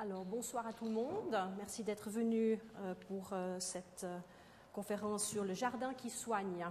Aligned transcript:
Alors, 0.00 0.24
bonsoir 0.24 0.64
à 0.64 0.72
tout 0.72 0.84
le 0.84 0.92
monde. 0.92 1.36
Merci 1.56 1.82
d'être 1.82 2.08
venu 2.08 2.60
euh, 2.76 2.94
pour 3.08 3.30
euh, 3.32 3.58
cette 3.58 4.04
euh, 4.04 4.20
conférence 4.72 5.26
sur 5.26 5.42
le 5.42 5.54
jardin 5.54 5.92
qui 5.92 6.08
soigne. 6.08 6.64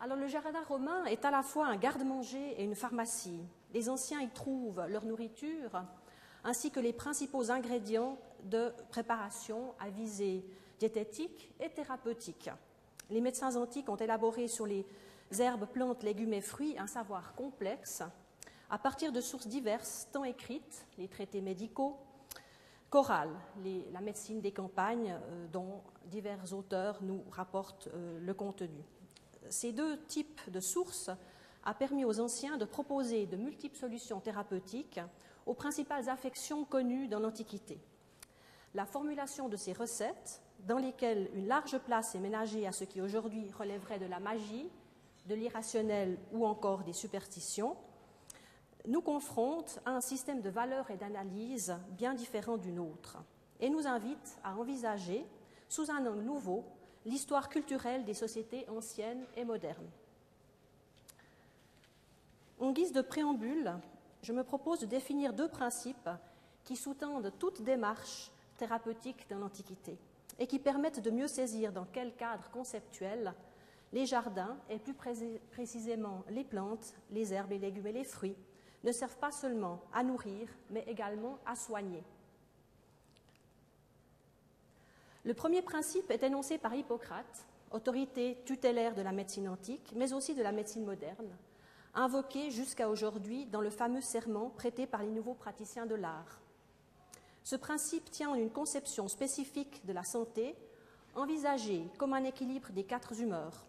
Alors, 0.00 0.16
le 0.16 0.26
jardin 0.26 0.62
romain 0.66 1.04
est 1.04 1.26
à 1.26 1.30
la 1.30 1.42
fois 1.42 1.66
un 1.66 1.76
garde-manger 1.76 2.58
et 2.58 2.64
une 2.64 2.74
pharmacie. 2.74 3.44
Les 3.74 3.90
anciens 3.90 4.22
y 4.22 4.30
trouvent 4.30 4.82
leur 4.88 5.04
nourriture 5.04 5.82
ainsi 6.42 6.70
que 6.70 6.80
les 6.80 6.94
principaux 6.94 7.50
ingrédients 7.50 8.16
de 8.44 8.72
préparation 8.88 9.74
à 9.78 9.90
visée 9.90 10.42
diététique 10.78 11.52
et 11.60 11.68
thérapeutique. 11.68 12.48
Les 13.10 13.20
médecins 13.20 13.56
antiques 13.56 13.90
ont 13.90 13.96
élaboré 13.96 14.48
sur 14.48 14.66
les 14.66 14.86
herbes, 15.38 15.66
plantes, 15.66 16.02
légumes 16.02 16.32
et 16.32 16.40
fruits 16.40 16.78
un 16.78 16.86
savoir 16.86 17.34
complexe 17.34 18.02
à 18.70 18.78
partir 18.78 19.12
de 19.12 19.20
sources 19.20 19.46
diverses, 19.46 20.08
tant 20.12 20.24
écrites, 20.24 20.86
les 20.98 21.08
traités 21.08 21.40
médicaux, 21.40 21.96
chorales, 22.90 23.36
la 23.92 24.00
médecine 24.00 24.40
des 24.40 24.52
campagnes, 24.52 25.18
euh, 25.30 25.46
dont 25.52 25.82
divers 26.06 26.52
auteurs 26.52 27.02
nous 27.02 27.22
rapportent 27.30 27.88
euh, 27.94 28.18
le 28.20 28.34
contenu. 28.34 28.82
Ces 29.48 29.72
deux 29.72 29.98
types 30.04 30.40
de 30.50 30.60
sources 30.60 31.10
a 31.64 31.74
permis 31.74 32.04
aux 32.04 32.20
anciens 32.20 32.56
de 32.56 32.64
proposer 32.64 33.26
de 33.26 33.36
multiples 33.36 33.76
solutions 33.76 34.20
thérapeutiques 34.20 35.00
aux 35.46 35.54
principales 35.54 36.08
affections 36.08 36.64
connues 36.64 37.08
dans 37.08 37.20
l'Antiquité. 37.20 37.80
La 38.74 38.86
formulation 38.86 39.48
de 39.48 39.56
ces 39.56 39.72
recettes, 39.72 40.42
dans 40.60 40.78
lesquelles 40.78 41.30
une 41.34 41.46
large 41.46 41.78
place 41.78 42.14
est 42.14 42.20
ménagée 42.20 42.66
à 42.66 42.72
ce 42.72 42.84
qui 42.84 43.00
aujourd'hui 43.00 43.50
relèverait 43.52 43.98
de 43.98 44.06
la 44.06 44.20
magie, 44.20 44.68
de 45.26 45.34
l'irrationnel 45.34 46.18
ou 46.32 46.46
encore 46.46 46.82
des 46.84 46.92
superstitions, 46.92 47.76
nous 48.86 49.00
confronte 49.00 49.80
à 49.84 49.90
un 49.90 50.00
système 50.00 50.40
de 50.40 50.50
valeurs 50.50 50.90
et 50.90 50.96
d'analyse 50.96 51.76
bien 51.90 52.14
différent 52.14 52.56
du 52.56 52.72
nôtre 52.72 53.18
et 53.60 53.68
nous 53.68 53.86
invite 53.86 54.38
à 54.44 54.56
envisager, 54.56 55.26
sous 55.68 55.90
un 55.90 56.06
angle 56.06 56.22
nouveau, 56.22 56.64
l'histoire 57.04 57.48
culturelle 57.48 58.04
des 58.04 58.14
sociétés 58.14 58.68
anciennes 58.68 59.24
et 59.36 59.44
modernes. 59.44 59.90
En 62.58 62.72
guise 62.72 62.92
de 62.92 63.02
préambule, 63.02 63.74
je 64.22 64.32
me 64.32 64.44
propose 64.44 64.80
de 64.80 64.86
définir 64.86 65.32
deux 65.32 65.48
principes 65.48 66.10
qui 66.64 66.76
sous-tendent 66.76 67.32
toute 67.38 67.62
démarche 67.62 68.30
thérapeutique 68.56 69.26
dans 69.28 69.38
l'Antiquité 69.38 69.98
et 70.38 70.46
qui 70.46 70.58
permettent 70.58 71.00
de 71.00 71.10
mieux 71.10 71.28
saisir 71.28 71.72
dans 71.72 71.86
quel 71.92 72.14
cadre 72.14 72.50
conceptuel 72.50 73.34
les 73.92 74.04
jardins, 74.04 74.56
et 74.68 74.78
plus 74.78 74.94
précisément 75.52 76.24
les 76.28 76.44
plantes, 76.44 76.92
les 77.10 77.32
herbes, 77.32 77.50
les 77.50 77.58
légumes 77.58 77.86
et 77.86 77.92
les 77.92 78.04
fruits, 78.04 78.36
ne 78.86 78.92
servent 78.92 79.16
pas 79.16 79.32
seulement 79.32 79.82
à 79.92 80.04
nourrir, 80.04 80.48
mais 80.70 80.84
également 80.86 81.38
à 81.44 81.56
soigner. 81.56 82.04
Le 85.24 85.34
premier 85.34 85.60
principe 85.60 86.08
est 86.12 86.22
énoncé 86.22 86.56
par 86.56 86.72
Hippocrate, 86.72 87.46
autorité 87.72 88.38
tutélaire 88.46 88.94
de 88.94 89.02
la 89.02 89.10
médecine 89.10 89.48
antique, 89.48 89.92
mais 89.96 90.12
aussi 90.12 90.34
de 90.34 90.42
la 90.42 90.52
médecine 90.52 90.84
moderne, 90.84 91.36
invoqué 91.94 92.52
jusqu'à 92.52 92.88
aujourd'hui 92.88 93.44
dans 93.46 93.60
le 93.60 93.70
fameux 93.70 94.00
serment 94.00 94.50
prêté 94.50 94.86
par 94.86 95.02
les 95.02 95.10
nouveaux 95.10 95.34
praticiens 95.34 95.86
de 95.86 95.96
l'art. 95.96 96.40
Ce 97.42 97.56
principe 97.56 98.08
tient 98.12 98.30
en 98.30 98.34
une 98.36 98.50
conception 98.50 99.08
spécifique 99.08 99.84
de 99.84 99.92
la 99.92 100.04
santé, 100.04 100.54
envisagée 101.16 101.88
comme 101.98 102.12
un 102.12 102.22
équilibre 102.22 102.70
des 102.70 102.84
quatre 102.84 103.20
humeurs, 103.20 103.66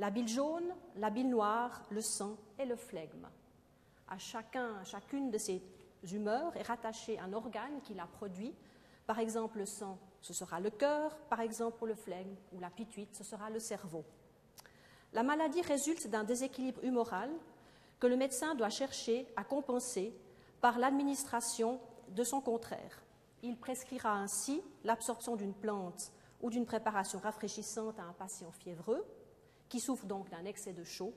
la 0.00 0.10
bile 0.10 0.28
jaune, 0.28 0.74
la 0.96 1.10
bile 1.10 1.30
noire, 1.30 1.82
le 1.90 2.00
sang 2.00 2.36
et 2.58 2.64
le 2.64 2.76
flegme. 2.76 3.26
À 4.08 4.18
chacun, 4.18 4.82
chacune 4.84 5.30
de 5.30 5.38
ces 5.38 5.62
humeurs 6.12 6.56
est 6.56 6.62
rattaché 6.62 7.18
un 7.18 7.32
organe 7.32 7.80
qui 7.82 7.94
la 7.94 8.06
produit. 8.06 8.54
Par 9.06 9.18
exemple, 9.18 9.58
le 9.58 9.66
sang, 9.66 9.98
ce 10.20 10.32
sera 10.32 10.60
le 10.60 10.70
cœur, 10.70 11.16
par 11.28 11.40
exemple 11.40 11.78
pour 11.78 11.86
le 11.86 11.94
flegme, 11.94 12.34
ou 12.52 12.60
la 12.60 12.70
pituite, 12.70 13.14
ce 13.14 13.24
sera 13.24 13.50
le 13.50 13.58
cerveau. 13.58 14.04
La 15.12 15.22
maladie 15.22 15.62
résulte 15.62 16.08
d'un 16.08 16.24
déséquilibre 16.24 16.82
humoral 16.84 17.30
que 17.98 18.06
le 18.06 18.16
médecin 18.16 18.54
doit 18.54 18.70
chercher 18.70 19.26
à 19.36 19.44
compenser 19.44 20.14
par 20.60 20.78
l'administration 20.78 21.80
de 22.08 22.24
son 22.24 22.40
contraire. 22.40 23.02
Il 23.42 23.56
prescrira 23.56 24.12
ainsi 24.12 24.62
l'absorption 24.84 25.36
d'une 25.36 25.54
plante 25.54 26.12
ou 26.42 26.50
d'une 26.50 26.66
préparation 26.66 27.18
rafraîchissante 27.18 27.98
à 27.98 28.04
un 28.04 28.12
patient 28.12 28.50
fiévreux, 28.52 29.04
qui 29.68 29.80
souffre 29.80 30.06
donc 30.06 30.28
d'un 30.30 30.44
excès 30.44 30.72
de 30.72 30.84
chaud, 30.84 31.12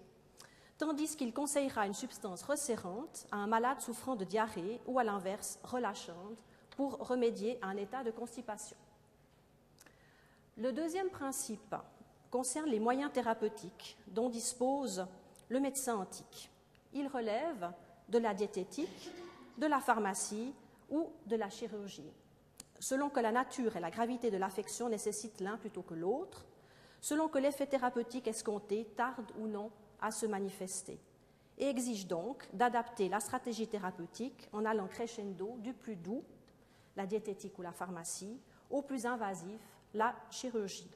tandis 0.80 1.18
qu'il 1.18 1.34
conseillera 1.34 1.86
une 1.86 1.94
substance 1.94 2.42
resserrante 2.42 3.28
à 3.32 3.38
un 3.38 3.48
malade 3.48 3.82
souffrant 3.82 4.16
de 4.16 4.24
diarrhée 4.24 4.80
ou 4.88 4.98
à 4.98 5.04
l'inverse 5.04 5.60
relâchante 5.64 6.38
pour 6.72 6.98
remédier 7.06 7.60
à 7.62 7.68
un 7.68 7.78
état 7.78 8.04
de 8.04 8.12
constipation. 8.12 8.78
Le 10.58 10.72
deuxième 10.72 11.10
principe 11.10 11.76
concerne 12.32 12.70
les 12.70 12.80
moyens 12.80 13.12
thérapeutiques 13.12 13.98
dont 14.08 14.30
dispose 14.30 15.06
le 15.50 15.60
médecin 15.60 15.98
antique. 15.98 16.50
Il 16.94 17.08
relève 17.08 17.72
de 18.08 18.18
la 18.18 18.34
diététique, 18.34 19.12
de 19.58 19.68
la 19.68 19.82
pharmacie 19.82 20.54
ou 20.90 21.12
de 21.26 21.36
la 21.36 21.50
chirurgie. 21.50 22.12
Selon 22.80 23.10
que 23.10 23.20
la 23.20 23.34
nature 23.34 23.76
et 23.76 23.82
la 23.82 23.92
gravité 23.92 24.32
de 24.32 24.38
l'affection 24.38 24.88
nécessitent 24.88 25.42
l'un 25.42 25.58
plutôt 25.58 25.82
que 25.82 25.94
l'autre, 25.94 26.46
selon 27.02 27.28
que 27.28 27.38
l'effet 27.38 27.68
thérapeutique 27.68 28.28
escompté 28.28 28.86
tarde 28.96 29.30
ou 29.38 29.48
non 29.48 29.72
à 30.02 30.12
se 30.12 30.26
manifester, 30.26 31.00
et 31.58 31.68
exige 31.68 32.08
donc 32.08 32.48
d'adapter 32.54 33.10
la 33.10 33.20
stratégie 33.20 33.68
thérapeutique 33.68 34.50
en 34.54 34.66
allant 34.66 34.88
crescendo 34.88 35.58
du 35.60 35.74
plus 35.74 35.96
doux, 35.96 36.24
la 36.96 37.06
diététique 37.06 37.58
ou 37.60 37.62
la 37.62 37.72
pharmacie, 37.72 38.40
au 38.70 38.82
plus 38.82 39.06
invasif, 39.06 39.62
la 39.94 40.16
chirurgie. 40.30 40.90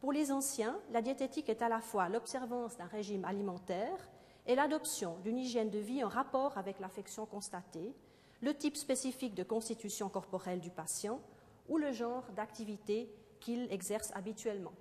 Pour 0.00 0.12
les 0.12 0.32
anciens, 0.32 0.78
la 0.92 1.02
diététique 1.02 1.48
est 1.48 1.62
à 1.62 1.68
la 1.68 1.80
fois 1.80 2.08
l'observance 2.08 2.76
d'un 2.76 2.86
régime 2.86 3.24
alimentaire 3.24 4.08
et 4.46 4.54
l'adoption 4.54 5.18
d'une 5.18 5.38
hygiène 5.38 5.70
de 5.70 5.78
vie 5.78 6.02
en 6.02 6.08
rapport 6.08 6.56
avec 6.56 6.80
l'affection 6.80 7.26
constatée, 7.26 7.94
le 8.40 8.54
type 8.54 8.76
spécifique 8.76 9.34
de 9.34 9.42
constitution 9.42 10.08
corporelle 10.08 10.60
du 10.60 10.70
patient 10.70 11.20
ou 11.68 11.76
le 11.76 11.92
genre 11.92 12.24
d'activité 12.34 13.14
qu'il 13.40 13.70
exerce 13.70 14.10
habituellement. 14.14 14.72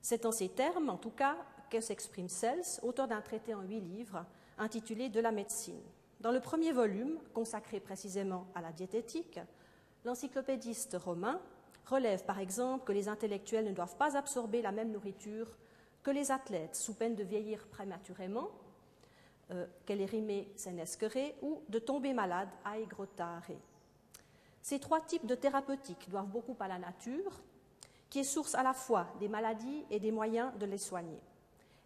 C'est 0.00 0.26
en 0.26 0.32
ces 0.32 0.48
termes, 0.48 0.90
en 0.90 0.96
tout 0.96 1.10
cas, 1.10 1.36
s'exprime 1.82 2.28
Cels, 2.28 2.80
auteur 2.82 3.08
d'un 3.08 3.20
traité 3.20 3.54
en 3.54 3.62
huit 3.62 3.80
livres 3.80 4.24
intitulé 4.58 5.08
De 5.08 5.20
la 5.20 5.32
médecine. 5.32 5.80
Dans 6.20 6.32
le 6.32 6.40
premier 6.40 6.72
volume, 6.72 7.18
consacré 7.32 7.80
précisément 7.80 8.46
à 8.54 8.62
la 8.62 8.72
diététique, 8.72 9.40
l'encyclopédiste 10.04 10.96
romain 11.02 11.40
relève 11.86 12.24
par 12.24 12.38
exemple 12.38 12.84
que 12.84 12.92
les 12.92 13.08
intellectuels 13.08 13.66
ne 13.66 13.72
doivent 13.72 13.96
pas 13.96 14.16
absorber 14.16 14.62
la 14.62 14.72
même 14.72 14.90
nourriture 14.90 15.48
que 16.02 16.10
les 16.10 16.30
athlètes, 16.30 16.76
sous 16.76 16.94
peine 16.94 17.14
de 17.14 17.24
vieillir 17.24 17.66
prématurément, 17.66 18.50
euh, 19.50 19.66
qu'elle 19.84 20.00
est 20.00 20.06
rimée 20.06 20.50
senesquere, 20.56 21.34
ou 21.42 21.62
de 21.68 21.78
tomber 21.78 22.12
malade 22.12 22.48
aegrotare. 22.64 23.50
Ces 24.62 24.78
trois 24.78 25.00
types 25.00 25.26
de 25.26 25.34
thérapeutiques 25.34 26.08
doivent 26.08 26.28
beaucoup 26.28 26.56
à 26.60 26.68
la 26.68 26.78
nature, 26.78 27.42
qui 28.08 28.20
est 28.20 28.24
source 28.24 28.54
à 28.54 28.62
la 28.62 28.72
fois 28.72 29.08
des 29.20 29.28
maladies 29.28 29.84
et 29.90 30.00
des 30.00 30.12
moyens 30.12 30.56
de 30.58 30.66
les 30.66 30.78
soigner. 30.78 31.20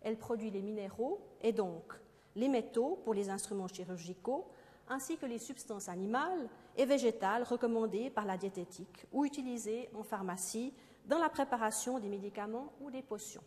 Elle 0.03 0.17
produit 0.17 0.51
les 0.51 0.63
minéraux 0.63 1.21
et 1.41 1.53
donc 1.53 1.95
les 2.37 2.49
métaux 2.49 3.01
pour 3.05 3.15
les 3.15 3.31
instruments 3.31 3.69
chirurgicaux, 3.69 4.47
ainsi 4.89 5.17
que 5.17 5.27
les 5.27 5.39
substances 5.39 5.89
animales 5.89 6.49
et 6.77 6.87
végétales 6.87 7.43
recommandées 7.43 8.11
par 8.11 8.25
la 8.25 8.37
diététique 8.37 9.07
ou 9.13 9.25
utilisées 9.25 9.91
en 9.95 10.03
pharmacie 10.03 10.73
dans 11.07 11.19
la 11.19 11.29
préparation 11.29 11.99
des 11.99 12.09
médicaments 12.09 12.73
ou 12.81 12.91
des 12.91 13.03
potions. 13.03 13.43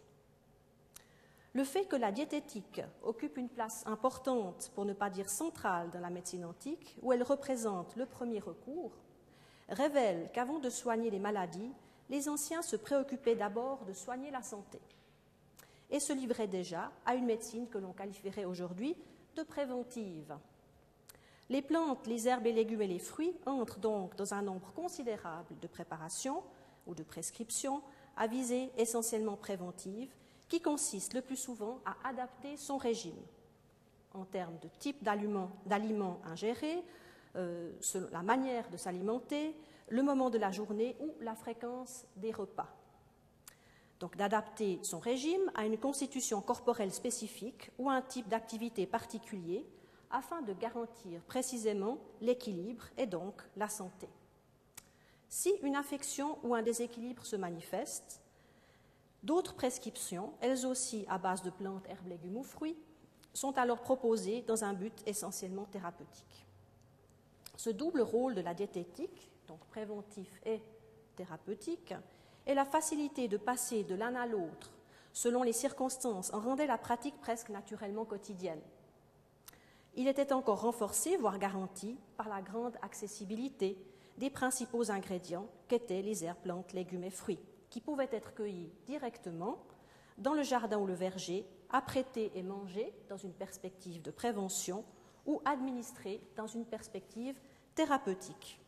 Le 1.53 1.63
fait 1.63 1.85
que 1.85 1.95
la 1.97 2.11
diététique 2.11 2.81
occupe 3.03 3.37
une 3.37 3.49
place 3.49 3.85
importante, 3.85 4.71
pour 4.73 4.85
ne 4.85 4.93
pas 4.93 5.09
dire 5.09 5.29
centrale, 5.29 5.89
dans 5.91 5.99
la 5.99 6.09
médecine 6.09 6.45
antique, 6.45 6.95
où 7.01 7.11
elle 7.11 7.23
représente 7.23 7.95
le 7.97 8.05
premier 8.05 8.39
recours, 8.39 8.93
révèle 9.67 10.29
qu'avant 10.33 10.59
de 10.59 10.69
soigner 10.69 11.09
les 11.09 11.19
maladies, 11.19 11.73
les 12.09 12.29
anciens 12.29 12.61
se 12.61 12.77
préoccupaient 12.77 13.35
d'abord 13.35 13.83
de 13.85 13.93
soigner 13.93 14.31
la 14.31 14.41
santé 14.41 14.79
et 15.91 15.99
se 15.99 16.13
livraient 16.13 16.47
déjà 16.47 16.91
à 17.05 17.15
une 17.15 17.25
médecine 17.25 17.67
que 17.67 17.77
l'on 17.77 17.93
qualifierait 17.93 18.45
aujourd'hui 18.45 18.95
de 19.35 19.43
préventive. 19.43 20.35
Les 21.49 21.61
plantes, 21.61 22.07
les 22.07 22.27
herbes, 22.27 22.45
les 22.45 22.53
légumes 22.53 22.81
et 22.81 22.87
les 22.87 22.99
fruits 22.99 23.35
entrent 23.45 23.79
donc 23.79 24.15
dans 24.15 24.33
un 24.33 24.41
nombre 24.41 24.73
considérable 24.73 25.59
de 25.59 25.67
préparations 25.67 26.43
ou 26.87 26.95
de 26.95 27.03
prescriptions 27.03 27.81
à 28.15 28.27
visée 28.27 28.71
essentiellement 28.77 29.35
préventive 29.35 30.13
qui 30.47 30.61
consiste 30.61 31.13
le 31.13 31.21
plus 31.21 31.37
souvent 31.37 31.79
à 31.85 32.09
adapter 32.09 32.57
son 32.57 32.77
régime 32.77 33.21
en 34.13 34.25
termes 34.25 34.57
de 34.59 34.67
type 34.79 35.03
d'aliments 35.03 36.21
ingérés, 36.25 36.83
euh, 37.35 37.71
la 38.11 38.21
manière 38.21 38.69
de 38.69 38.77
s'alimenter, 38.77 39.55
le 39.89 40.03
moment 40.03 40.29
de 40.29 40.37
la 40.37 40.51
journée 40.51 40.95
ou 40.99 41.13
la 41.21 41.35
fréquence 41.35 42.05
des 42.17 42.31
repas. 42.31 42.69
Donc 44.01 44.17
d'adapter 44.17 44.79
son 44.81 44.97
régime 44.97 45.51
à 45.53 45.63
une 45.63 45.77
constitution 45.77 46.41
corporelle 46.41 46.91
spécifique 46.91 47.69
ou 47.77 47.87
un 47.87 48.01
type 48.01 48.27
d'activité 48.27 48.87
particulier 48.87 49.63
afin 50.09 50.41
de 50.41 50.53
garantir 50.53 51.21
précisément 51.27 51.99
l'équilibre 52.19 52.85
et 52.97 53.05
donc 53.05 53.39
la 53.55 53.69
santé. 53.69 54.09
Si 55.29 55.53
une 55.61 55.75
affection 55.75 56.39
ou 56.43 56.55
un 56.55 56.63
déséquilibre 56.63 57.23
se 57.23 57.35
manifeste, 57.35 58.21
d'autres 59.21 59.53
prescriptions, 59.53 60.33
elles 60.41 60.65
aussi 60.65 61.05
à 61.07 61.19
base 61.19 61.43
de 61.43 61.51
plantes, 61.51 61.87
herbes, 61.87 62.07
légumes 62.07 62.37
ou 62.37 62.43
fruits, 62.43 62.77
sont 63.33 63.55
alors 63.59 63.81
proposées 63.81 64.41
dans 64.41 64.63
un 64.63 64.73
but 64.73 65.03
essentiellement 65.05 65.65
thérapeutique. 65.65 66.47
Ce 67.55 67.69
double 67.69 68.01
rôle 68.01 68.33
de 68.33 68.41
la 68.41 68.55
diététique, 68.55 69.29
donc 69.47 69.59
préventif 69.67 70.41
et 70.43 70.59
thérapeutique, 71.15 71.93
et 72.51 72.53
la 72.53 72.65
facilité 72.65 73.29
de 73.29 73.37
passer 73.37 73.83
de 73.83 73.95
l'un 73.95 74.13
à 74.15 74.27
l'autre 74.27 74.71
selon 75.13 75.43
les 75.43 75.53
circonstances 75.53 76.33
en 76.33 76.39
rendait 76.39 76.67
la 76.67 76.77
pratique 76.77 77.19
presque 77.19 77.49
naturellement 77.49 78.05
quotidienne. 78.05 78.61
Il 79.95 80.07
était 80.07 80.31
encore 80.31 80.61
renforcé, 80.61 81.17
voire 81.17 81.39
garanti, 81.39 81.97
par 82.17 82.29
la 82.29 82.41
grande 82.41 82.77
accessibilité 82.81 83.77
des 84.17 84.29
principaux 84.29 84.91
ingrédients 84.91 85.47
qu'étaient 85.67 86.01
les 86.01 86.23
herbes, 86.23 86.37
plantes, 86.43 86.73
légumes 86.73 87.03
et 87.03 87.09
fruits, 87.09 87.39
qui 87.69 87.81
pouvaient 87.81 88.09
être 88.11 88.33
cueillis 88.33 88.71
directement 88.85 89.57
dans 90.17 90.33
le 90.33 90.43
jardin 90.43 90.77
ou 90.77 90.85
le 90.85 90.93
verger, 90.93 91.45
apprêtés 91.69 92.31
et 92.35 92.43
mangés 92.43 92.93
dans 93.09 93.17
une 93.17 93.33
perspective 93.33 94.01
de 94.01 94.11
prévention 94.11 94.85
ou 95.25 95.41
administrés 95.45 96.21
dans 96.35 96.47
une 96.47 96.65
perspective 96.65 97.35
thérapeutique. 97.75 98.59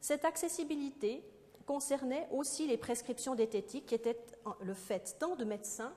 Cette 0.00 0.24
accessibilité 0.24 1.22
concernait 1.66 2.28
aussi 2.30 2.66
les 2.66 2.76
prescriptions 2.76 3.34
diététiques 3.34 3.86
qui 3.86 3.94
étaient 3.94 4.18
le 4.60 4.74
fait 4.74 5.16
tant 5.18 5.36
de 5.36 5.44
médecins 5.44 5.92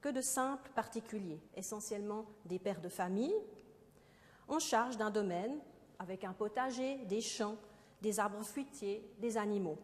que 0.00 0.08
de 0.08 0.20
simples 0.20 0.70
particuliers, 0.74 1.40
essentiellement 1.56 2.24
des 2.44 2.58
pères 2.58 2.80
de 2.80 2.88
famille, 2.88 3.34
en 4.46 4.60
charge 4.60 4.96
d'un 4.96 5.10
domaine 5.10 5.58
avec 5.98 6.24
un 6.24 6.32
potager, 6.32 6.98
des 7.06 7.20
champs, 7.20 7.56
des 8.00 8.20
arbres 8.20 8.44
fruitiers, 8.44 9.04
des 9.18 9.36
animaux, 9.36 9.78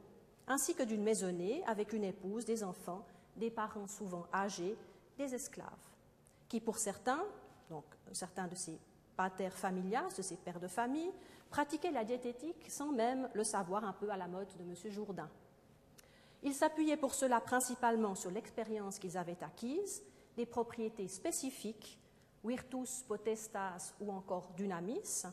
ainsi 0.46 0.74
que 0.74 0.84
d'une 0.84 1.02
maisonnée 1.02 1.64
avec 1.66 1.92
une 1.92 2.04
épouse, 2.04 2.44
des 2.44 2.62
enfants, 2.62 3.04
des 3.36 3.50
parents 3.50 3.88
souvent 3.88 4.26
âgés, 4.32 4.76
des 5.18 5.34
esclaves, 5.34 5.68
qui 6.48 6.60
pour 6.60 6.78
certains, 6.78 7.24
donc 7.68 7.84
certains 8.12 8.46
de 8.46 8.54
ces 8.54 8.78
pater 9.16 9.50
familias, 9.50 10.14
de 10.16 10.22
ces 10.22 10.36
pères 10.36 10.60
de 10.60 10.68
famille, 10.68 11.12
pratiquaient 11.50 11.90
la 11.90 12.04
diététique 12.04 12.70
sans 12.70 12.92
même 12.92 13.28
le 13.34 13.44
savoir 13.44 13.84
un 13.84 13.92
peu 13.92 14.10
à 14.10 14.16
la 14.16 14.28
mode 14.28 14.48
de 14.58 14.62
M. 14.62 14.92
Jourdain. 14.92 15.28
Ils 16.42 16.54
s'appuyaient 16.54 16.96
pour 16.96 17.14
cela 17.14 17.40
principalement 17.40 18.14
sur 18.14 18.30
l'expérience 18.30 18.98
qu'ils 18.98 19.16
avaient 19.16 19.42
acquise, 19.42 20.02
des 20.36 20.46
propriétés 20.46 21.08
spécifiques, 21.08 21.98
virtus, 22.44 23.02
potestas 23.08 23.94
ou 24.00 24.12
encore 24.12 24.52
dunamis, 24.56 25.24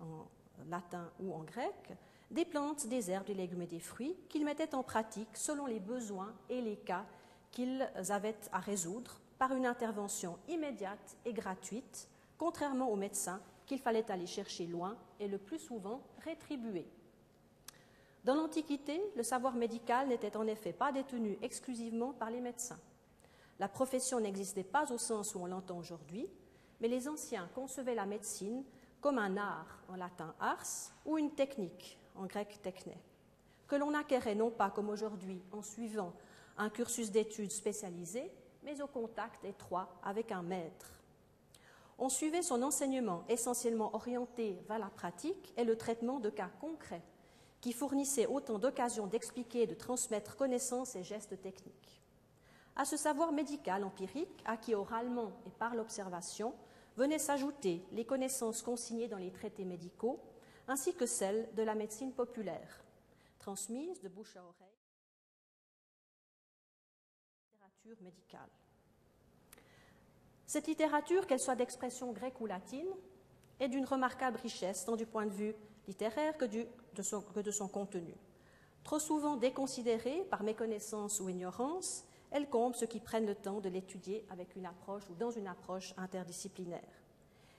en 0.00 0.26
latin 0.68 1.10
ou 1.20 1.34
en 1.34 1.42
grec, 1.42 1.92
des 2.30 2.44
plantes, 2.44 2.86
des 2.86 3.10
herbes, 3.10 3.26
des 3.26 3.34
légumes 3.34 3.62
et 3.62 3.66
des 3.66 3.80
fruits 3.80 4.16
qu'ils 4.28 4.44
mettaient 4.44 4.74
en 4.74 4.82
pratique 4.82 5.36
selon 5.36 5.66
les 5.66 5.80
besoins 5.80 6.32
et 6.48 6.60
les 6.60 6.76
cas 6.76 7.04
qu'ils 7.50 7.86
avaient 8.08 8.38
à 8.52 8.58
résoudre 8.58 9.20
par 9.38 9.54
une 9.54 9.66
intervention 9.66 10.38
immédiate 10.48 11.16
et 11.24 11.32
gratuite, 11.32 12.08
contrairement 12.42 12.90
aux 12.90 12.96
médecins 12.96 13.40
qu'il 13.66 13.78
fallait 13.78 14.10
aller 14.10 14.26
chercher 14.26 14.66
loin 14.66 14.98
et 15.20 15.28
le 15.28 15.38
plus 15.38 15.60
souvent 15.60 16.02
rétribuer. 16.24 16.84
Dans 18.24 18.34
l'Antiquité, 18.34 19.00
le 19.14 19.22
savoir 19.22 19.54
médical 19.54 20.08
n'était 20.08 20.36
en 20.36 20.48
effet 20.48 20.72
pas 20.72 20.90
détenu 20.90 21.38
exclusivement 21.40 22.12
par 22.12 22.30
les 22.30 22.40
médecins. 22.40 22.80
La 23.60 23.68
profession 23.68 24.18
n'existait 24.18 24.64
pas 24.64 24.90
au 24.90 24.98
sens 24.98 25.36
où 25.36 25.38
on 25.38 25.46
l'entend 25.46 25.78
aujourd'hui, 25.78 26.26
mais 26.80 26.88
les 26.88 27.06
anciens 27.06 27.48
concevaient 27.54 27.94
la 27.94 28.06
médecine 28.06 28.64
comme 29.00 29.18
un 29.18 29.36
art, 29.36 29.78
en 29.88 29.94
latin 29.94 30.34
ars, 30.40 30.90
ou 31.06 31.18
une 31.18 31.36
technique, 31.36 31.96
en 32.16 32.26
grec 32.26 32.60
techné, 32.60 32.98
que 33.68 33.76
l'on 33.76 33.94
acquérait 33.94 34.34
non 34.34 34.50
pas 34.50 34.70
comme 34.70 34.88
aujourd'hui 34.88 35.40
en 35.52 35.62
suivant 35.62 36.12
un 36.58 36.70
cursus 36.70 37.12
d'études 37.12 37.52
spécialisé, 37.52 38.32
mais 38.64 38.82
au 38.82 38.88
contact 38.88 39.44
étroit 39.44 40.00
avec 40.02 40.32
un 40.32 40.42
maître. 40.42 41.01
On 42.04 42.08
suivait 42.08 42.42
son 42.42 42.64
enseignement 42.64 43.22
essentiellement 43.28 43.94
orienté 43.94 44.60
vers 44.66 44.80
la 44.80 44.90
pratique 44.90 45.54
et 45.56 45.62
le 45.62 45.78
traitement 45.78 46.18
de 46.18 46.30
cas 46.30 46.50
concrets, 46.60 47.04
qui 47.60 47.72
fournissait 47.72 48.26
autant 48.26 48.58
d'occasions 48.58 49.06
d'expliquer 49.06 49.62
et 49.62 49.66
de 49.68 49.74
transmettre 49.74 50.34
connaissances 50.34 50.96
et 50.96 51.04
gestes 51.04 51.40
techniques. 51.40 52.02
À 52.74 52.84
ce 52.84 52.96
savoir 52.96 53.30
médical 53.30 53.84
empirique, 53.84 54.42
acquis 54.44 54.74
oralement 54.74 55.30
et 55.46 55.50
par 55.50 55.76
l'observation, 55.76 56.56
venaient 56.96 57.20
s'ajouter 57.20 57.84
les 57.92 58.04
connaissances 58.04 58.62
consignées 58.62 59.06
dans 59.06 59.18
les 59.18 59.30
traités 59.30 59.64
médicaux, 59.64 60.18
ainsi 60.66 60.94
que 60.94 61.06
celles 61.06 61.54
de 61.54 61.62
la 61.62 61.76
médecine 61.76 62.12
populaire, 62.12 62.82
transmises 63.38 64.00
de 64.00 64.08
bouche 64.08 64.34
à 64.34 64.42
oreille. 64.42 64.68
Médicale. 68.00 68.50
Cette 70.52 70.66
littérature, 70.66 71.26
qu'elle 71.26 71.40
soit 71.40 71.56
d'expression 71.56 72.12
grecque 72.12 72.38
ou 72.42 72.44
latine, 72.44 72.92
est 73.58 73.68
d'une 73.68 73.86
remarquable 73.86 74.36
richesse, 74.36 74.84
tant 74.84 74.96
du 74.96 75.06
point 75.06 75.24
de 75.24 75.30
vue 75.30 75.54
littéraire 75.88 76.36
que, 76.36 76.44
de, 76.44 77.00
son, 77.50 77.68
contenu. 77.68 78.12
Trop 78.84 78.98
souvent 78.98 79.38
déconsidérée 79.38 80.26
par 80.30 80.42
méconnaissance 80.42 81.20
ou 81.20 81.30
ignorance, 81.30 82.04
elle 82.30 82.50
comble 82.50 82.74
ceux 82.74 82.86
qui 82.86 83.00
prennent 83.00 83.24
le 83.24 83.34
temps 83.34 83.60
de 83.60 83.70
l'étudier 83.70 84.26
avec 84.28 84.54
une 84.54 84.66
approche 84.66 85.08
ou 85.08 85.14
dans 85.14 85.30
une 85.30 85.46
approche 85.46 85.94
interdisciplinaire. 85.96 87.00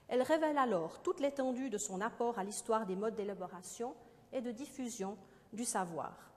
Elle 0.06 0.22
révèle 0.22 0.56
alors 0.56 1.02
toute 1.02 1.18
l'étendue 1.18 1.70
de 1.70 1.78
son 1.78 2.00
apport 2.00 2.38
à 2.38 2.44
l'histoire 2.44 2.86
des 2.86 2.94
modes 2.94 3.16
d'élaboration 3.16 3.96
et 4.32 4.40
de 4.40 4.52
diffusion 4.52 5.18
du 5.52 5.64
savoir. 5.64 6.30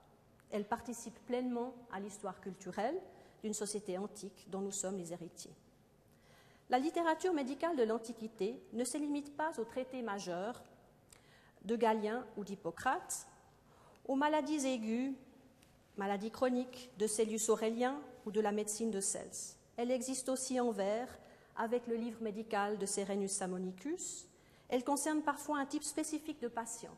Elle 0.50 0.66
participe 0.66 1.24
pleinement 1.28 1.76
à 1.92 2.00
l'histoire 2.00 2.42
culturelle 2.42 3.00
d'une 3.44 3.54
société 3.54 4.00
antique 4.00 4.48
dont 4.50 4.62
nous 4.62 4.72
sommes 4.72 4.98
les 4.98 5.14
héritiers. 5.14 5.54
La 6.70 6.80
littérature 6.80 7.34
médicale 7.34 7.78
de 7.78 7.84
l'Antiquité 7.84 8.62
ne 8.74 8.84
se 8.84 8.98
limite 8.98 9.38
pas 9.38 9.58
aux 9.58 9.64
traités 9.64 10.02
majeurs 10.02 10.62
de 11.64 11.78
Galien 11.78 12.26
ou 12.36 12.44
d'Hippocrate, 12.44 13.26
aux 14.06 14.16
maladies 14.16 14.66
aiguës, 14.66 15.14
maladies 15.96 16.32
chroniques 16.32 16.92
de 16.98 17.08
Célius 17.08 17.48
Aurélien 17.48 18.02
ou 18.26 18.32
de 18.32 18.42
la 18.42 18.52
médecine 18.52 18.92
de 18.92 19.00
Cels. 19.00 19.56
Elle 19.78 19.92
existe 19.92 20.28
aussi 20.28 20.60
en 20.60 20.72
vers 20.72 21.08
avec 21.56 21.88
le 21.88 21.96
livre 21.96 22.22
médical 22.22 22.78
de 22.78 22.86
Serenus 22.86 23.32
Samonicus. 23.32 24.28
Elle 24.68 24.84
concerne 24.84 25.22
parfois 25.22 25.60
un 25.60 25.66
type 25.66 25.84
spécifique 25.84 26.42
de 26.42 26.50
patient, 26.50 26.96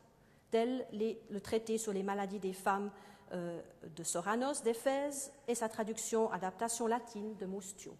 tel 0.49 0.87
le 0.91 1.39
traité 1.39 1.77
sur 1.77 1.93
les 1.93 2.03
maladies 2.03 2.39
des 2.39 2.53
femmes 2.53 2.91
euh, 3.33 3.61
de 3.95 4.03
Soranos 4.03 4.63
d'Éphèse 4.63 5.31
et 5.47 5.53
sa 5.53 5.69
traduction 5.69 6.31
adaptation 6.31 6.87
latine 6.87 7.35
de 7.37 7.45
Moustio, 7.45 7.95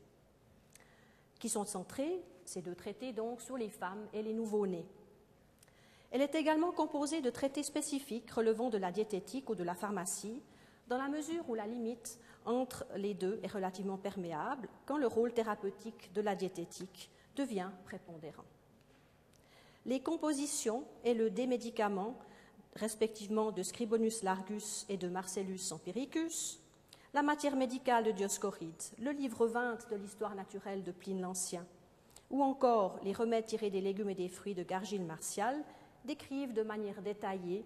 qui 1.40 1.50
sont 1.50 1.66
centrés, 1.66 2.22
ces 2.46 2.62
deux 2.62 2.76
traités 2.76 3.14
donc, 3.14 3.42
sur 3.42 3.58
les 3.58 3.70
femmes 3.70 4.08
et 4.14 4.22
les 4.22 4.34
nouveau-nés. 4.34 4.86
Elle 6.12 6.22
est 6.22 6.36
également 6.36 6.72
composée 6.72 7.22
de 7.22 7.30
traités 7.30 7.64
spécifiques 7.64 8.32
relevant 8.32 8.70
de 8.70 8.78
la 8.78 8.92
diététique 8.92 9.50
ou 9.50 9.56
de 9.56 9.64
la 9.64 9.76
pharmacie, 9.76 10.42
dans 10.88 10.98
la 10.98 11.08
mesure 11.08 11.48
où 11.48 11.56
la 11.56 11.68
limite 11.68 12.20
entre 12.46 12.86
les 12.96 13.14
deux 13.14 13.40
est 13.44 13.52
relativement 13.52 13.98
perméable 13.98 14.68
quand 14.86 14.98
le 14.98 15.08
rôle 15.08 15.34
thérapeutique 15.34 16.12
de 16.14 16.22
la 16.22 16.36
diététique 16.36 17.12
devient 17.36 17.70
prépondérant. 17.86 18.46
Les 19.86 20.02
compositions 20.02 20.84
et 21.04 21.14
le 21.14 21.30
démédicament, 21.30 22.18
respectivement 22.76 23.52
de 23.52 23.64
Scribonus 23.64 24.24
Largus 24.24 24.86
et 24.90 24.98
de 24.98 25.08
Marcellus 25.08 25.72
Empiricus, 25.72 26.60
la 27.14 27.24
matière 27.24 27.56
médicale 27.56 28.04
de 28.04 28.12
Dioscoride, 28.12 28.84
le 29.00 29.12
livre 29.12 29.48
20 29.48 29.90
de 29.90 29.96
l'histoire 29.96 30.36
naturelle 30.36 30.84
de 30.84 30.92
Pline 30.92 31.22
l'Ancien, 31.22 31.66
ou 32.30 32.44
encore 32.44 33.00
les 33.04 33.14
remèdes 33.14 33.48
tirés 33.48 33.72
des 33.72 33.82
légumes 33.82 34.12
et 34.12 34.16
des 34.16 34.30
fruits 34.30 34.54
de 34.54 34.64
Gargine 34.64 35.08
Martial, 35.08 35.64
décrivent 36.06 36.54
de 36.54 36.62
manière 36.62 37.02
détaillée 37.02 37.66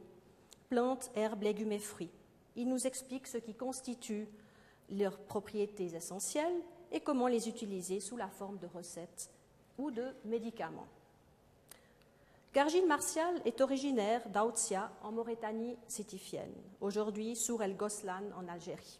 plantes, 0.69 1.11
herbes, 1.15 1.43
légumes 1.43 1.73
et 1.73 1.79
fruits. 1.79 2.09
Ils 2.55 2.69
nous 2.69 2.87
expliquent 2.87 3.27
ce 3.27 3.37
qui 3.37 3.53
constitue 3.53 4.27
leurs 4.89 5.17
propriétés 5.17 5.93
essentielles 5.93 6.61
et 6.91 7.01
comment 7.01 7.27
les 7.27 7.49
utiliser 7.49 7.99
sous 7.99 8.15
la 8.15 8.29
forme 8.29 8.59
de 8.59 8.67
recettes 8.67 9.29
ou 9.77 9.91
de 9.91 10.05
médicaments. 10.23 10.87
Gargine 12.53 12.87
Martial 12.87 13.41
est 13.45 13.59
originaire 13.61 14.29
d'Autsia 14.29 14.91
en 15.01 15.11
Mauritanie 15.11 15.75
sétifienne, 15.87 16.53
aujourd'hui 16.79 17.35
Sour 17.35 17.63
el 17.63 17.75
Goslan 17.75 18.31
en 18.37 18.47
Algérie. 18.47 18.99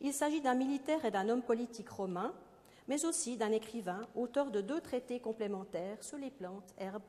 Il 0.00 0.12
s'agit 0.14 0.40
d'un 0.40 0.54
militaire 0.54 1.04
et 1.04 1.10
d'un 1.10 1.28
homme 1.28 1.42
politique 1.42 1.90
romain, 1.90 2.32
mais 2.88 3.04
aussi 3.04 3.36
d'un 3.36 3.52
écrivain, 3.52 4.00
auteur 4.14 4.50
de 4.50 4.60
deux 4.60 4.80
traités 4.80 5.20
complémentaires 5.20 6.02
sur 6.02 6.18
les 6.18 6.30
plantes, 6.30 6.74
herbes, 6.78 7.02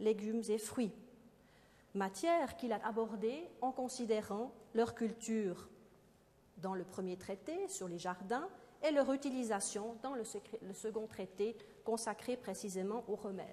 légumes 0.00 0.42
et 0.48 0.58
fruits, 0.58 0.92
matière 1.94 2.56
qu'il 2.56 2.72
a 2.72 2.86
abordée 2.86 3.48
en 3.60 3.72
considérant 3.72 4.52
leur 4.74 4.94
culture 4.94 5.68
dans 6.58 6.74
le 6.74 6.84
premier 6.84 7.16
traité 7.16 7.68
sur 7.68 7.88
les 7.88 7.98
jardins 7.98 8.48
et 8.82 8.90
leur 8.90 9.12
utilisation 9.12 9.96
dans 10.02 10.14
le, 10.14 10.24
second 10.74 11.06
traité 11.06 11.56
consacrés 11.84 12.36
précisément 12.36 13.04
aux 13.08 13.16
remèdes. 13.16 13.46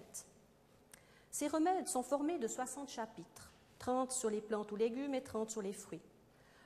Ces 1.31 1.47
remèdes 1.47 1.87
sont 1.87 2.03
formés 2.03 2.37
de 2.37 2.47
60 2.47 2.89
chapitres, 2.89 3.51
30 3.79 4.11
sur 4.11 4.29
les 4.29 4.41
plantes 4.41 4.71
ou 4.71 4.75
légumes 4.75 5.15
et 5.15 5.23
30 5.23 5.49
sur 5.49 5.61
les 5.61 5.73
fruits. 5.73 6.01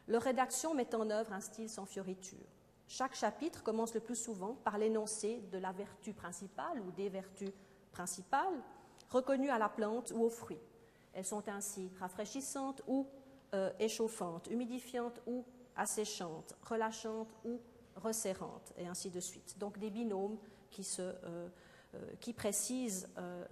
Leur 0.08 0.22
rédaction 0.22 0.74
met 0.74 0.94
en 0.96 1.10
œuvre 1.10 1.34
un 1.34 1.42
style 1.42 1.70
sans 1.70 1.86
fioriture. 1.86 2.46
Chaque 2.88 3.16
chapitre 3.16 3.64
commence 3.64 3.94
le 3.94 4.00
plus 4.00 4.16
souvent 4.16 4.54
par 4.64 4.78
l'énoncé 4.78 5.42
de 5.52 5.58
la 5.58 5.74
vertu 5.74 6.14
principale 6.14 6.80
ou 6.80 6.92
des 6.92 7.10
vertus 7.10 7.52
principales 7.92 8.64
reconnues 9.10 9.50
à 9.50 9.58
la 9.58 9.68
plante 9.68 10.14
ou 10.16 10.24
aux 10.24 10.30
fruits. 10.30 10.62
Elles 11.14 11.26
sont 11.26 11.48
ainsi 11.50 11.90
rafraîchissantes 12.00 12.82
ou 12.88 13.08
euh, 13.54 13.72
échauffantes, 13.80 14.48
humidifiantes 14.48 15.22
ou 15.26 15.44
asséchantes, 15.76 16.56
relâchantes 16.62 17.34
ou 17.44 17.60
resserrantes, 17.96 18.74
et 18.78 18.88
ainsi 18.88 19.10
de 19.10 19.20
suite. 19.20 19.58
Donc 19.58 19.78
des 19.78 19.90
binômes 19.90 20.38
qui, 20.70 20.88
euh, 21.00 21.14
euh, 21.96 22.10
qui 22.20 22.34
précisent 22.34 23.10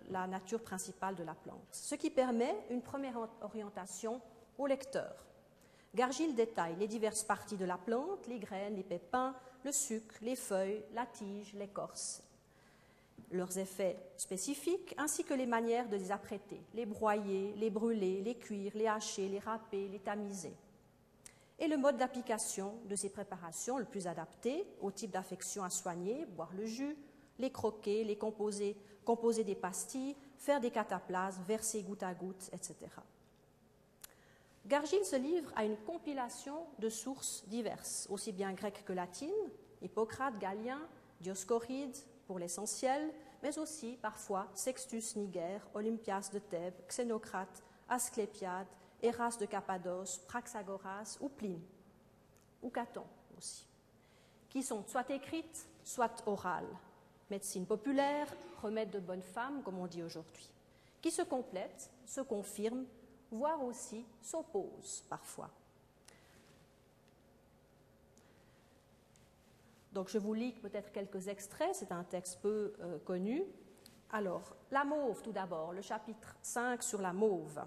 la 0.09 0.27
nature 0.27 0.61
principale 0.61 1.15
de 1.15 1.23
la 1.23 1.33
plante, 1.33 1.67
ce 1.71 1.95
qui 1.95 2.09
permet 2.09 2.55
une 2.69 2.81
première 2.81 3.17
orientation 3.41 4.21
au 4.57 4.67
lecteur. 4.67 5.25
Gargile 5.95 6.35
détaille 6.35 6.75
les 6.75 6.89
diverses 6.89 7.23
parties 7.23 7.55
de 7.55 7.63
la 7.63 7.77
plante, 7.77 8.27
les 8.27 8.37
graines, 8.37 8.75
les 8.75 8.83
pépins, 8.83 9.33
le 9.63 9.71
sucre, 9.71 10.15
les 10.21 10.35
feuilles, 10.35 10.83
la 10.93 11.05
tige, 11.05 11.53
l'écorce, 11.53 12.21
leurs 13.31 13.57
effets 13.57 13.97
spécifiques, 14.17 14.93
ainsi 14.97 15.23
que 15.23 15.33
les 15.33 15.45
manières 15.45 15.87
de 15.87 15.95
les 15.95 16.11
apprêter, 16.11 16.61
les 16.73 16.85
broyer, 16.85 17.53
les 17.55 17.69
brûler, 17.69 18.21
les 18.21 18.35
cuire, 18.35 18.73
les 18.75 18.87
hacher, 18.87 19.29
les 19.29 19.39
râper, 19.39 19.87
les 19.87 19.99
tamiser. 19.99 20.53
Et 21.59 21.69
le 21.69 21.77
mode 21.77 21.95
d'application 21.95 22.73
de 22.89 22.95
ces 22.97 23.09
préparations 23.09 23.77
le 23.77 23.85
plus 23.85 24.05
adapté 24.05 24.67
au 24.81 24.91
type 24.91 25.11
d'affection 25.11 25.63
à 25.63 25.69
soigner, 25.69 26.25
boire 26.25 26.51
le 26.57 26.65
jus, 26.65 26.97
les 27.39 27.51
croquer, 27.51 28.03
les 28.03 28.17
composer, 28.17 28.75
composer 29.05 29.45
des 29.45 29.55
pastilles, 29.55 30.17
faire 30.37 30.59
des 30.59 30.71
cataplasmes, 30.71 31.43
verser 31.43 31.83
goutte 31.83 32.03
à 32.03 32.13
goutte, 32.13 32.49
etc. 32.51 32.75
Gargile 34.67 35.05
se 35.05 35.15
livre 35.15 35.51
à 35.55 35.63
une 35.63 35.77
compilation 35.77 36.65
de 36.79 36.89
sources 36.89 37.43
diverses, 37.47 38.07
aussi 38.09 38.31
bien 38.31 38.51
grecques 38.53 38.83
que 38.83 38.93
latines, 38.93 39.29
Hippocrate, 39.83 40.39
Galien, 40.39 40.81
Dioscoride 41.21 41.95
pour 42.25 42.39
l'essentiel, 42.39 43.13
mais 43.43 43.59
aussi 43.59 43.97
parfois 44.01 44.47
Sextus 44.55 45.15
Niger, 45.15 45.61
Olympias 45.75 46.31
de 46.33 46.39
Thèbes, 46.39 46.73
Xénocrate, 46.87 47.63
Asclépiade, 47.87 48.67
Eras 49.03 49.37
de 49.39 49.45
Cappadoce, 49.45 50.17
Praxagoras 50.27 51.17
ou 51.21 51.29
Pline, 51.29 51.61
ou 52.63 52.71
Caton 52.71 53.05
aussi, 53.37 53.67
qui 54.49 54.63
sont 54.63 54.83
soit 54.87 55.11
écrites, 55.11 55.67
soit 55.83 56.23
orales. 56.25 56.75
Médecine 57.29 57.67
populaire, 57.67 58.33
remède 58.63 58.89
de 58.89 58.99
bonne 58.99 59.21
femme, 59.21 59.61
comme 59.61 59.77
on 59.77 59.85
dit 59.87 60.01
aujourd'hui, 60.01 60.49
qui 61.03 61.11
se 61.11 61.21
complètent, 61.21 61.91
se 62.05 62.21
confirment 62.21 62.85
voire 63.31 63.63
aussi 63.63 64.05
s'opposent 64.21 65.03
parfois. 65.09 65.49
Donc 69.95 70.09
je 70.09 70.17
vous 70.17 70.33
lis 70.33 70.51
peut-être 70.51 70.91
quelques 70.91 71.29
extraits, 71.29 71.73
c'est 71.73 71.91
un 71.93 72.03
texte 72.03 72.39
peu 72.41 72.73
euh, 72.81 72.99
connu. 72.99 73.43
Alors, 74.11 74.55
la 74.69 74.83
mauve 74.83 75.21
tout 75.21 75.31
d'abord, 75.31 75.71
le 75.71 75.81
chapitre 75.81 76.35
5 76.41 76.83
sur 76.83 77.01
la 77.01 77.13
mauve. 77.13 77.61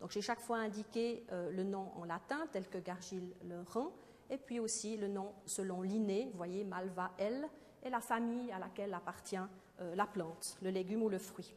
Donc 0.00 0.10
j'ai 0.10 0.20
chaque 0.20 0.40
fois 0.40 0.58
indiqué 0.58 1.24
euh, 1.30 1.50
le 1.52 1.62
nom 1.62 1.92
en 1.96 2.04
latin 2.04 2.46
tel 2.52 2.68
que 2.68 2.78
Gargile 2.78 3.32
le 3.44 3.62
rend, 3.62 3.92
et 4.28 4.38
puis 4.38 4.58
aussi 4.58 4.96
le 4.96 5.06
nom 5.06 5.32
selon 5.46 5.82
Linné, 5.82 6.28
vous 6.32 6.36
voyez, 6.36 6.64
Malva 6.64 7.12
L, 7.18 7.48
et 7.84 7.90
la 7.90 8.00
famille 8.00 8.50
à 8.50 8.58
laquelle 8.58 8.92
appartient 8.92 9.36
euh, 9.80 9.94
la 9.94 10.06
plante, 10.06 10.58
le 10.62 10.70
légume 10.70 11.02
ou 11.04 11.08
le 11.08 11.18
fruit, 11.18 11.54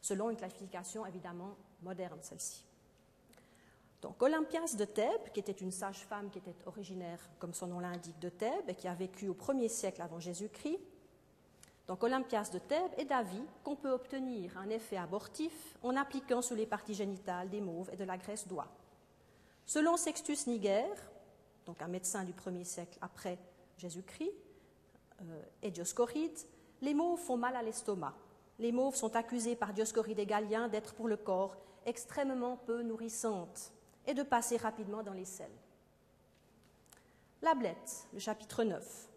selon 0.00 0.30
une 0.30 0.36
classification 0.36 1.04
évidemment 1.04 1.54
moderne 1.82 2.18
celle-ci. 2.22 2.64
Donc 4.02 4.22
Olympias 4.22 4.74
de 4.76 4.84
Thèbes, 4.84 5.30
qui 5.32 5.40
était 5.40 5.52
une 5.52 5.72
sage-femme 5.72 6.30
qui 6.30 6.38
était 6.38 6.54
originaire, 6.66 7.18
comme 7.38 7.54
son 7.54 7.66
nom 7.66 7.80
l'indique, 7.80 8.18
de 8.18 8.28
Thèbes 8.28 8.68
et 8.68 8.74
qui 8.74 8.88
a 8.88 8.94
vécu 8.94 9.28
au 9.28 9.34
1er 9.34 9.68
siècle 9.68 10.02
avant 10.02 10.20
Jésus-Christ. 10.20 10.78
Donc 11.88 12.02
Olympias 12.02 12.50
de 12.52 12.58
Thèbes 12.58 12.92
est 12.98 13.04
d'avis 13.04 13.42
qu'on 13.62 13.76
peut 13.76 13.90
obtenir 13.90 14.56
un 14.58 14.68
effet 14.70 14.96
abortif 14.96 15.76
en 15.82 15.96
appliquant 15.96 16.42
sur 16.42 16.56
les 16.56 16.66
parties 16.66 16.94
génitales 16.94 17.48
des 17.48 17.60
mauves 17.60 17.90
et 17.92 17.96
de 17.96 18.04
la 18.04 18.18
graisse 18.18 18.46
d'oie. 18.46 18.68
Selon 19.64 19.96
Sextus 19.96 20.46
Niger, 20.46 20.88
donc 21.64 21.80
un 21.82 21.88
médecin 21.88 22.24
du 22.24 22.32
1er 22.32 22.64
siècle 22.64 22.98
après 23.00 23.38
Jésus-Christ, 23.78 24.32
euh, 25.22 25.42
et 25.62 25.70
Dioscoride, 25.70 26.38
les 26.82 26.94
mauves 26.94 27.20
font 27.20 27.36
mal 27.36 27.56
à 27.56 27.62
l'estomac. 27.62 28.14
Les 28.58 28.72
mauves 28.72 28.96
sont 28.96 29.16
accusés 29.16 29.56
par 29.56 29.72
Dioscoride 29.72 30.18
et 30.18 30.26
Galien 30.26 30.68
d'être 30.68 30.94
pour 30.94 31.08
le 31.08 31.16
corps 31.16 31.56
extrêmement 31.84 32.56
peu 32.56 32.82
nourrissante 32.82 33.72
et 34.06 34.14
de 34.14 34.22
passer 34.22 34.56
rapidement 34.56 35.02
dans 35.02 35.12
les 35.12 35.24
selles. 35.24 35.50
La 37.42 37.54
blette, 37.54 38.06
le 38.12 38.18
chapitre 38.18 38.64
9. 38.64 39.08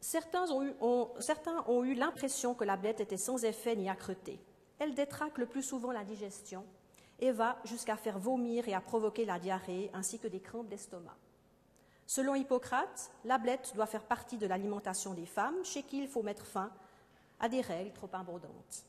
Certains 0.00 0.46
ont 0.50 1.84
eu, 1.84 1.94
l'impression 1.94 2.54
que 2.54 2.64
la 2.64 2.76
blette 2.76 3.00
était 3.00 3.16
sans 3.16 3.44
effet 3.44 3.76
ni 3.76 3.90
accretée. 3.90 4.40
Elle 4.78 4.94
détraque 4.94 5.38
le 5.38 5.46
plus 5.46 5.62
souvent 5.62 5.92
la 5.92 6.04
digestion 6.04 6.64
et 7.18 7.32
va 7.32 7.58
jusqu'à 7.64 7.96
faire 7.96 8.18
vomir 8.18 8.66
et 8.68 8.74
à 8.74 8.80
provoquer 8.80 9.26
la 9.26 9.38
diarrhée 9.38 9.90
ainsi 9.92 10.18
que 10.18 10.28
des 10.28 10.40
crampes 10.40 10.68
d'estomac. 10.68 11.16
Selon 12.06 12.34
Hippocrate, 12.34 13.10
la 13.24 13.38
blette 13.38 13.72
doit 13.74 13.86
faire 13.86 14.04
partie 14.04 14.38
de 14.38 14.46
l'alimentation 14.46 15.14
des 15.14 15.26
femmes 15.26 15.62
chez 15.64 15.82
qui 15.82 15.98
il 15.98 16.08
faut 16.08 16.22
mettre 16.22 16.46
fin 16.46 16.72
à 17.40 17.48
des 17.48 17.60
règles 17.60 17.92
trop 17.92 18.08
abondantes. 18.12 18.84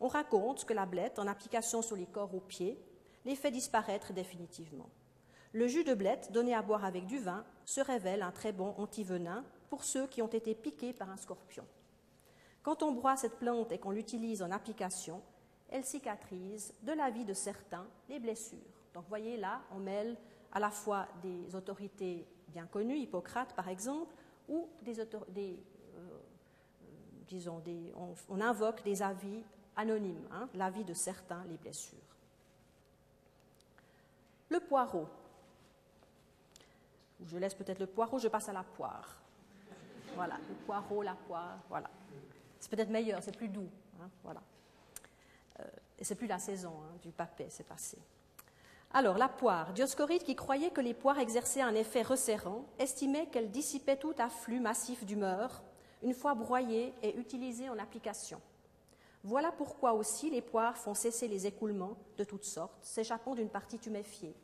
On 0.00 0.08
raconte 0.08 0.64
que 0.64 0.72
la 0.72 0.86
blette, 0.86 1.18
en 1.18 1.26
application 1.26 1.82
sur 1.82 1.96
les 1.96 2.06
corps 2.06 2.34
ou 2.34 2.40
pieds, 2.40 2.78
les 3.24 3.36
fait 3.36 3.50
disparaître 3.50 4.12
définitivement. 4.12 4.88
Le 5.52 5.66
jus 5.66 5.84
de 5.84 5.94
blette, 5.94 6.32
donné 6.32 6.54
à 6.54 6.62
boire 6.62 6.84
avec 6.84 7.06
du 7.06 7.18
vin, 7.18 7.44
se 7.64 7.80
révèle 7.80 8.22
un 8.22 8.30
très 8.30 8.52
bon 8.52 8.74
antivenin 8.78 9.44
pour 9.68 9.84
ceux 9.84 10.06
qui 10.06 10.22
ont 10.22 10.28
été 10.28 10.54
piqués 10.54 10.92
par 10.92 11.10
un 11.10 11.16
scorpion. 11.16 11.66
Quand 12.62 12.82
on 12.82 12.92
broie 12.92 13.16
cette 13.16 13.38
plante 13.38 13.72
et 13.72 13.78
qu'on 13.78 13.90
l'utilise 13.90 14.42
en 14.42 14.50
application, 14.50 15.22
elle 15.70 15.84
cicatrise, 15.84 16.74
de 16.82 16.92
l'avis 16.92 17.24
de 17.24 17.34
certains, 17.34 17.86
les 18.08 18.18
blessures. 18.18 18.58
Donc 18.94 19.04
voyez 19.08 19.36
là, 19.36 19.62
on 19.72 19.78
mêle 19.78 20.16
à 20.52 20.60
la 20.60 20.70
fois 20.70 21.08
des 21.22 21.54
autorités 21.54 22.26
bien 22.48 22.66
connues, 22.66 22.98
Hippocrate 22.98 23.54
par 23.54 23.68
exemple, 23.68 24.14
ou 24.48 24.68
des, 24.82 24.96
des 25.28 25.62
disons, 27.30 27.62
on, 28.28 28.40
invoque 28.40 28.82
des 28.82 29.02
avis 29.02 29.42
anonymes, 29.76 30.26
hein, 30.32 30.48
l'avis 30.54 30.84
de 30.84 30.94
certains, 30.94 31.42
les 31.48 31.56
blessures. 31.56 31.98
Le 34.50 34.58
poireau. 34.60 35.08
Je 37.24 37.38
laisse 37.38 37.54
peut-être 37.54 37.78
le 37.78 37.86
poireau, 37.86 38.18
je 38.18 38.28
passe 38.28 38.48
à 38.48 38.52
la 38.52 38.64
poire. 38.64 39.16
Voilà, 40.16 40.38
le 40.48 40.54
poireau, 40.66 41.02
la 41.02 41.14
poire, 41.14 41.58
voilà. 41.68 41.88
C'est 42.58 42.70
peut-être 42.70 42.90
meilleur, 42.90 43.22
c'est 43.22 43.36
plus 43.36 43.48
doux. 43.48 43.70
Hein, 44.02 44.10
voilà. 44.24 44.42
Euh, 45.60 45.64
et 45.98 46.04
c'est 46.04 46.16
plus 46.16 46.26
la 46.26 46.38
saison 46.38 46.72
hein, 46.82 46.96
du 47.00 47.12
papet, 47.12 47.46
c'est 47.48 47.66
passé. 47.66 47.98
Alors, 48.92 49.18
la 49.18 49.28
poire. 49.28 49.72
Dioscoride, 49.72 50.24
qui 50.24 50.34
croyait 50.34 50.70
que 50.70 50.80
les 50.80 50.94
poires 50.94 51.20
exerçaient 51.20 51.60
un 51.60 51.76
effet 51.76 52.02
resserrant, 52.02 52.64
estimait 52.80 53.26
qu'elles 53.26 53.52
dissipaient 53.52 53.96
tout 53.96 54.14
afflux 54.18 54.58
massif 54.58 55.04
d'humeur, 55.04 55.62
une 56.02 56.14
fois 56.14 56.34
broyées 56.34 56.94
et 57.02 57.16
utilisées 57.16 57.68
en 57.68 57.78
application. 57.78 58.40
Voilà 59.22 59.52
pourquoi 59.52 59.92
aussi 59.92 60.30
les 60.30 60.40
poires 60.40 60.76
font 60.76 60.94
cesser 60.94 61.28
les 61.28 61.46
écoulements 61.46 61.96
de 62.16 62.24
toutes 62.24 62.44
sortes, 62.44 62.82
s'échappant 62.82 63.34
d'une 63.34 63.50
partie 63.50 63.78
tuméfiée. 63.78 64.34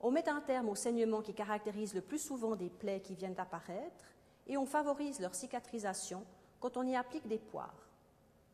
On 0.00 0.10
met 0.10 0.28
un 0.28 0.42
terme 0.42 0.68
aux 0.68 0.74
saignements 0.74 1.22
qui 1.22 1.32
caractérisent 1.32 1.94
le 1.94 2.02
plus 2.02 2.18
souvent 2.18 2.56
des 2.56 2.68
plaies 2.68 3.00
qui 3.00 3.14
viennent 3.14 3.34
d'apparaître, 3.34 4.04
et 4.46 4.58
on 4.58 4.66
favorise 4.66 5.20
leur 5.20 5.34
cicatrisation 5.34 6.24
quand 6.60 6.76
on 6.76 6.86
y 6.86 6.94
applique 6.94 7.26
des 7.26 7.38
poires. 7.38 7.88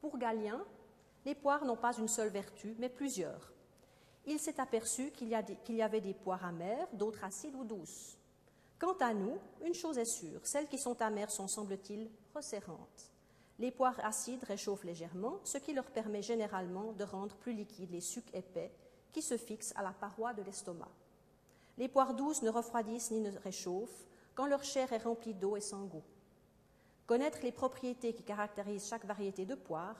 Pour 0.00 0.16
Galien, 0.18 0.64
les 1.24 1.34
poires 1.34 1.64
n'ont 1.64 1.76
pas 1.76 1.96
une 1.96 2.08
seule 2.08 2.28
vertu, 2.28 2.76
mais 2.78 2.88
plusieurs. 2.88 3.52
Il 4.26 4.38
s'est 4.38 4.60
aperçu 4.60 5.10
qu'il 5.10 5.28
y, 5.28 5.82
avait 5.82 6.00
des 6.00 6.14
poires 6.14 6.44
amères, 6.44 6.86
d'autres 6.92 7.24
acides 7.24 7.56
ou 7.56 7.64
douces. 7.64 8.16
Quant 8.80 8.96
à 9.00 9.12
nous, 9.12 9.36
une 9.62 9.74
chose 9.74 9.98
est 9.98 10.06
sûre, 10.06 10.40
celles 10.42 10.66
qui 10.66 10.78
sont 10.78 11.02
amères 11.02 11.30
sont, 11.30 11.46
semble-t-il, 11.46 12.08
resserrantes. 12.34 13.12
Les 13.58 13.70
poires 13.70 14.02
acides 14.02 14.42
réchauffent 14.44 14.84
légèrement, 14.84 15.38
ce 15.44 15.58
qui 15.58 15.74
leur 15.74 15.84
permet 15.84 16.22
généralement 16.22 16.92
de 16.92 17.04
rendre 17.04 17.36
plus 17.36 17.52
liquides 17.52 17.90
les 17.90 18.00
sucs 18.00 18.34
épais 18.34 18.72
qui 19.12 19.20
se 19.20 19.36
fixent 19.36 19.74
à 19.76 19.82
la 19.82 19.90
paroi 19.90 20.32
de 20.32 20.40
l'estomac. 20.40 20.88
Les 21.76 21.88
poires 21.88 22.14
douces 22.14 22.40
ne 22.40 22.48
refroidissent 22.48 23.10
ni 23.10 23.20
ne 23.20 23.36
réchauffent 23.40 24.06
quand 24.34 24.46
leur 24.46 24.64
chair 24.64 24.90
est 24.94 25.04
remplie 25.04 25.34
d'eau 25.34 25.56
et 25.56 25.60
sans 25.60 25.84
goût. 25.84 26.04
Connaître 27.06 27.40
les 27.42 27.52
propriétés 27.52 28.14
qui 28.14 28.22
caractérisent 28.22 28.88
chaque 28.88 29.04
variété 29.04 29.44
de 29.44 29.56
poire 29.56 29.96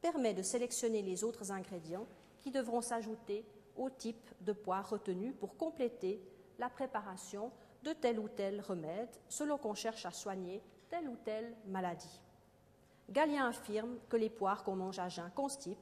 permet 0.00 0.32
de 0.32 0.42
sélectionner 0.42 1.02
les 1.02 1.22
autres 1.22 1.52
ingrédients 1.52 2.06
qui 2.40 2.50
devront 2.50 2.80
s'ajouter 2.80 3.44
au 3.76 3.90
type 3.90 4.30
de 4.40 4.54
poire 4.54 4.88
retenu 4.88 5.32
pour 5.34 5.58
compléter 5.58 6.22
la 6.58 6.70
préparation 6.70 7.50
de 7.82 7.92
tel 7.92 8.18
ou 8.18 8.28
tel 8.28 8.60
remède 8.60 9.10
selon 9.28 9.58
qu'on 9.58 9.74
cherche 9.74 10.06
à 10.06 10.10
soigner 10.10 10.62
telle 10.88 11.08
ou 11.08 11.16
telle 11.24 11.54
maladie. 11.66 12.20
Galien 13.10 13.48
affirme 13.48 13.98
que 14.08 14.16
les 14.16 14.30
poires 14.30 14.64
qu'on 14.64 14.76
mange 14.76 14.98
à 14.98 15.08
jeun 15.08 15.30
constipent, 15.34 15.78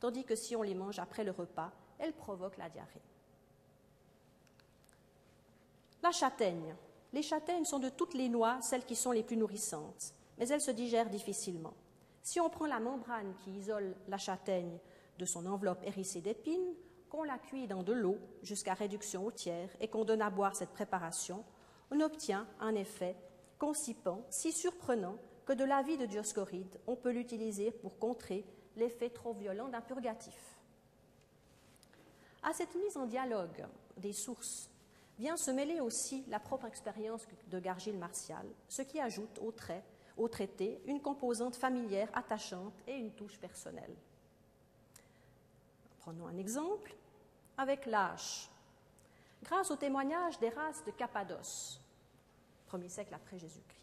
tandis 0.00 0.24
que 0.24 0.34
si 0.34 0.56
on 0.56 0.62
les 0.62 0.74
mange 0.74 0.98
après 0.98 1.24
le 1.24 1.30
repas, 1.30 1.70
elles 1.98 2.12
provoquent 2.12 2.56
la 2.56 2.68
diarrhée. 2.68 3.02
La 6.02 6.10
châtaigne. 6.10 6.74
Les 7.12 7.22
châtaignes 7.22 7.64
sont 7.64 7.78
de 7.78 7.90
toutes 7.90 8.14
les 8.14 8.28
noix 8.28 8.60
celles 8.62 8.84
qui 8.84 8.96
sont 8.96 9.12
les 9.12 9.22
plus 9.22 9.36
nourrissantes, 9.36 10.14
mais 10.38 10.48
elles 10.48 10.60
se 10.60 10.70
digèrent 10.70 11.10
difficilement. 11.10 11.74
Si 12.22 12.40
on 12.40 12.48
prend 12.48 12.66
la 12.66 12.80
membrane 12.80 13.34
qui 13.44 13.50
isole 13.50 13.94
la 14.08 14.18
châtaigne 14.18 14.78
de 15.18 15.24
son 15.24 15.46
enveloppe 15.46 15.84
hérissée 15.84 16.20
d'épines, 16.20 16.74
qu'on 17.12 17.24
la 17.24 17.36
cuit 17.36 17.66
dans 17.66 17.82
de 17.82 17.92
l'eau 17.92 18.16
jusqu'à 18.42 18.72
réduction 18.72 19.26
au 19.26 19.30
tiers 19.30 19.68
et 19.80 19.88
qu'on 19.88 20.06
donne 20.06 20.22
à 20.22 20.30
boire 20.30 20.56
cette 20.56 20.70
préparation, 20.70 21.44
on 21.90 22.00
obtient 22.00 22.48
un 22.58 22.74
effet 22.74 23.14
constipant 23.58 24.24
si 24.30 24.50
surprenant 24.50 25.18
que 25.44 25.52
de 25.52 25.62
l'avis 25.62 25.98
de 25.98 26.06
Dioscoride, 26.06 26.80
on 26.86 26.96
peut 26.96 27.10
l'utiliser 27.10 27.70
pour 27.70 27.98
contrer 27.98 28.46
l'effet 28.76 29.10
trop 29.10 29.34
violent 29.34 29.68
d'un 29.68 29.82
purgatif. 29.82 30.58
À 32.42 32.54
cette 32.54 32.74
mise 32.76 32.96
en 32.96 33.04
dialogue 33.04 33.66
des 33.98 34.14
sources 34.14 34.70
vient 35.18 35.36
se 35.36 35.50
mêler 35.50 35.80
aussi 35.80 36.24
la 36.28 36.40
propre 36.40 36.64
expérience 36.64 37.26
de 37.48 37.58
Gargile 37.58 37.98
Martial, 37.98 38.46
ce 38.68 38.80
qui 38.80 38.98
ajoute 38.98 39.38
au, 39.42 39.52
trait, 39.52 39.84
au 40.16 40.28
traité 40.28 40.80
une 40.86 41.02
composante 41.02 41.56
familière 41.56 42.08
attachante 42.14 42.80
et 42.86 42.94
une 42.94 43.12
touche 43.12 43.38
personnelle. 43.38 43.94
Prenons 45.98 46.26
un 46.26 46.38
exemple 46.38 46.96
avec 47.56 47.86
l'âche. 47.86 48.48
Grâce 49.42 49.70
au 49.70 49.76
témoignage 49.76 50.38
des 50.38 50.50
races 50.50 50.84
de 50.84 50.90
Cappadoce, 50.90 51.80
1er 52.70 52.88
siècle 52.88 53.14
après 53.14 53.38
Jésus-Christ, 53.38 53.80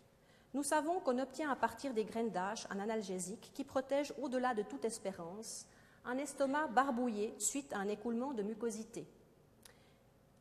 nous 0.53 0.63
savons 0.63 0.99
qu'on 0.99 1.19
obtient 1.19 1.51
à 1.51 1.55
partir 1.55 1.93
des 1.93 2.05
graines 2.05 2.31
d'âge 2.31 2.65
un 2.71 2.79
analgésique 2.79 3.51
qui 3.53 3.63
protège 3.63 4.13
au-delà 4.19 4.53
de 4.53 4.63
toute 4.63 4.85
espérance 4.85 5.67
un 6.05 6.17
estomac 6.17 6.67
barbouillé 6.67 7.35
suite 7.37 7.71
à 7.73 7.77
un 7.77 7.87
écoulement 7.87 8.33
de 8.33 8.41
mucosité. 8.41 9.05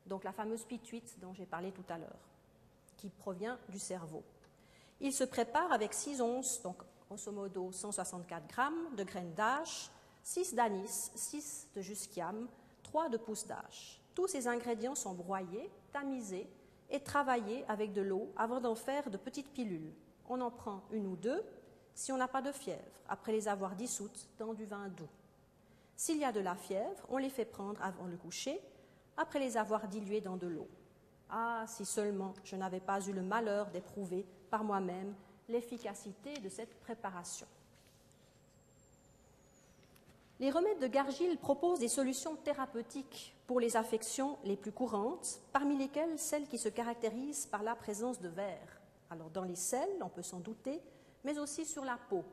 Donc 0.06 0.24
la 0.24 0.32
fameuse 0.32 0.64
pituite 0.64 1.18
dont 1.20 1.34
j'ai 1.34 1.44
parlé 1.44 1.72
tout 1.72 1.84
à 1.90 1.98
l'heure, 1.98 2.28
qui 2.96 3.10
provient 3.10 3.58
du 3.68 3.78
cerveau. 3.78 4.22
Il 5.00 5.12
se 5.12 5.24
prépare 5.24 5.72
avec 5.72 5.92
6 5.92 6.22
onces, 6.22 6.62
donc 6.62 6.78
grosso 7.08 7.30
modo 7.30 7.70
164 7.70 8.46
grammes 8.48 8.96
de 8.96 9.04
graines 9.04 9.34
d'âge, 9.34 9.90
6 10.22 10.54
d'anis, 10.54 11.10
6 11.14 11.68
de 11.74 11.82
jusquiam, 11.82 12.48
3 12.88 13.10
de 13.10 13.18
pousses 13.18 13.46
d'âge. 13.46 14.00
Tous 14.14 14.28
ces 14.28 14.48
ingrédients 14.48 14.94
sont 14.94 15.12
broyés, 15.12 15.70
tamisés 15.92 16.48
et 16.88 17.00
travaillés 17.00 17.62
avec 17.68 17.92
de 17.92 18.00
l'eau 18.00 18.32
avant 18.34 18.60
d'en 18.60 18.74
faire 18.74 19.10
de 19.10 19.18
petites 19.18 19.52
pilules. 19.52 19.92
On 20.26 20.40
en 20.40 20.50
prend 20.50 20.80
une 20.90 21.06
ou 21.06 21.14
deux 21.14 21.44
si 21.94 22.12
on 22.12 22.16
n'a 22.16 22.28
pas 22.28 22.40
de 22.40 22.50
fièvre, 22.50 22.80
après 23.06 23.32
les 23.32 23.46
avoir 23.46 23.76
dissoutes 23.76 24.26
dans 24.38 24.54
du 24.54 24.64
vin 24.64 24.88
doux. 24.88 25.08
S'il 25.96 26.16
y 26.16 26.24
a 26.24 26.32
de 26.32 26.40
la 26.40 26.54
fièvre, 26.54 27.04
on 27.10 27.18
les 27.18 27.28
fait 27.28 27.44
prendre 27.44 27.82
avant 27.82 28.06
le 28.06 28.16
coucher, 28.16 28.58
après 29.18 29.38
les 29.38 29.58
avoir 29.58 29.86
diluées 29.86 30.22
dans 30.22 30.38
de 30.38 30.46
l'eau. 30.46 30.68
Ah, 31.28 31.64
si 31.66 31.84
seulement 31.84 32.32
je 32.42 32.56
n'avais 32.56 32.80
pas 32.80 33.06
eu 33.06 33.12
le 33.12 33.20
malheur 33.22 33.66
d'éprouver 33.66 34.24
par 34.48 34.64
moi-même 34.64 35.14
l'efficacité 35.46 36.38
de 36.38 36.48
cette 36.48 36.80
préparation. 36.80 37.46
Les 40.40 40.50
remèdes 40.50 40.78
de 40.78 40.86
Gargile 40.86 41.36
proposent 41.36 41.80
des 41.80 41.88
solutions 41.88 42.36
thérapeutiques 42.36 43.34
pour 43.48 43.58
les 43.58 43.76
affections 43.76 44.38
les 44.44 44.56
plus 44.56 44.70
courantes, 44.70 45.40
parmi 45.52 45.76
lesquelles 45.76 46.18
celles 46.18 46.46
qui 46.46 46.58
se 46.58 46.68
caractérisent 46.68 47.46
par 47.46 47.64
la 47.64 47.74
présence 47.74 48.20
de 48.20 48.28
verre. 48.28 48.80
Alors 49.10 49.30
dans 49.30 49.42
les 49.42 49.56
selles, 49.56 50.00
on 50.00 50.08
peut 50.08 50.22
s'en 50.22 50.38
douter, 50.38 50.80
mais 51.24 51.38
aussi 51.40 51.64
sur 51.64 51.84
la 51.84 51.98
peau. 52.08 52.24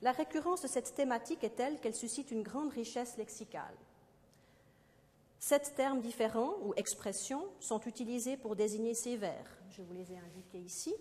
La 0.00 0.12
récurrence 0.12 0.62
de 0.62 0.68
cette 0.68 0.94
thématique 0.94 1.44
est 1.44 1.56
telle 1.56 1.78
qu'elle 1.78 1.94
suscite 1.94 2.30
une 2.30 2.42
grande 2.42 2.70
richesse 2.70 3.18
lexicale. 3.18 3.76
Sept 5.38 5.74
termes 5.76 6.00
différents 6.00 6.54
ou 6.62 6.72
expressions 6.76 7.44
sont 7.60 7.80
utilisés 7.80 8.38
pour 8.38 8.56
désigner 8.56 8.94
ces 8.94 9.18
vers. 9.18 9.58
Je 9.68 9.82
vous 9.82 9.92
les 9.92 10.10
ai 10.10 10.16
indiqués 10.16 10.60
ici. 10.60 10.94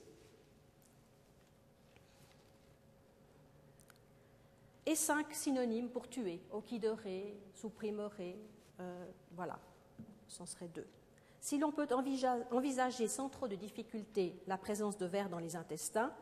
Et 4.85 4.95
cinq 4.95 5.33
synonymes 5.33 5.89
pour 5.89 6.09
tuer, 6.09 6.41
oquidoré, 6.51 7.37
supprimeré, 7.53 8.37
euh, 8.79 9.05
voilà, 9.31 9.59
ce 10.27 10.45
serait 10.45 10.67
deux. 10.67 10.87
Si 11.39 11.57
l'on 11.57 11.71
peut 11.71 11.87
envisager 12.51 13.07
sans 13.07 13.29
trop 13.29 13.47
de 13.47 13.55
difficulté 13.55 14.41
la 14.47 14.57
présence 14.57 14.97
de 14.97 15.05
verre 15.05 15.29
dans 15.29 15.39
les 15.39 15.55
intestins, 15.55 16.13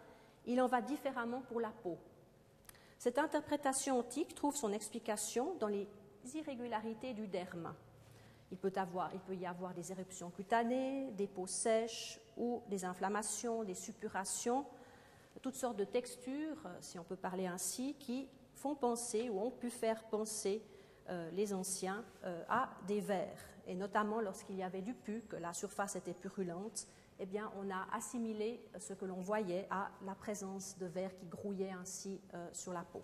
il 0.46 0.60
en 0.62 0.68
va 0.68 0.82
différemment 0.82 1.42
pour 1.42 1.60
la 1.60 1.70
peau. 1.70 1.98
Cette 2.98 3.20
interprétation 3.20 4.00
antique 4.00 4.34
trouve 4.36 4.56
son 4.56 4.72
explication 4.72 5.56
dans 5.60 5.68
les 5.68 5.88
irrégularités 6.34 7.14
du 7.14 7.28
derme. 7.28 7.74
Il 8.52 8.58
peut, 8.58 8.72
il 9.14 9.20
peut 9.22 9.36
y 9.36 9.46
avoir 9.46 9.74
des 9.74 9.92
éruptions 9.92 10.30
cutanées, 10.30 11.12
des 11.12 11.28
peaux 11.28 11.48
sèches 11.48 12.20
ou 12.38 12.62
des 12.70 12.84
inflammations, 12.84 13.64
des 13.64 13.76
suppurations, 13.76 14.66
toutes 15.42 15.56
sortes 15.56 15.78
de 15.78 15.86
textures, 15.86 16.68
si 16.82 17.00
on 17.00 17.04
peut 17.04 17.16
parler 17.16 17.48
ainsi, 17.48 17.96
qui 17.96 18.28
font 18.62 18.76
penser 18.76 19.30
ou 19.30 19.40
ont 19.40 19.52
pu 19.52 19.70
faire 19.70 20.04
penser 20.06 20.62
euh, 21.10 21.30
les 21.32 21.54
anciens 21.54 22.06
euh, 22.24 22.44
à 22.48 22.70
des 22.88 23.02
vers. 23.02 23.38
Et 23.68 23.76
notamment 23.76 24.22
lorsqu'il 24.22 24.56
y 24.56 24.64
avait 24.64 24.82
du 24.82 24.94
pu, 24.94 25.22
que 25.22 25.36
la 25.36 25.54
surface 25.54 25.96
était 25.96 26.14
purulente, 26.14 26.88
eh 27.20 27.28
on 27.60 27.70
a 27.70 27.88
assimilé 27.94 28.64
ce 28.80 28.94
que 28.94 29.06
l'on 29.06 29.20
voyait 29.20 29.68
à 29.70 29.92
la 30.06 30.16
présence 30.16 30.78
de 30.80 30.88
vers 30.88 31.16
qui 31.16 31.28
grouillaient 31.28 31.72
ainsi 31.72 32.20
euh, 32.34 32.48
sur 32.52 32.74
la 32.74 32.82
peau. 32.82 33.04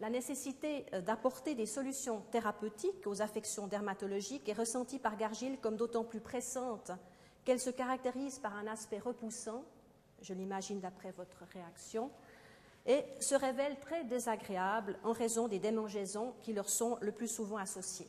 La 0.00 0.10
nécessité 0.10 0.86
d'apporter 1.04 1.56
des 1.56 1.66
solutions 1.66 2.20
thérapeutiques 2.30 3.06
aux 3.06 3.20
affections 3.20 3.66
dermatologiques 3.66 4.48
est 4.48 4.52
ressentie 4.52 5.00
par 5.00 5.16
Gargile 5.16 5.58
comme 5.60 5.76
d'autant 5.76 6.04
plus 6.04 6.20
pressante 6.20 6.92
qu'elle 7.44 7.58
se 7.58 7.70
caractérise 7.70 8.38
par 8.38 8.54
un 8.54 8.66
aspect 8.66 8.98
repoussant, 8.98 9.64
je 10.20 10.34
l'imagine 10.34 10.80
d'après 10.80 11.12
votre 11.12 11.44
réaction, 11.52 12.10
et 12.88 13.04
se 13.20 13.34
révèlent 13.34 13.78
très 13.78 14.02
désagréables 14.02 14.98
en 15.04 15.12
raison 15.12 15.46
des 15.46 15.58
démangeaisons 15.58 16.34
qui 16.42 16.54
leur 16.54 16.68
sont 16.68 16.96
le 17.00 17.12
plus 17.12 17.28
souvent 17.28 17.58
associées. 17.58 18.08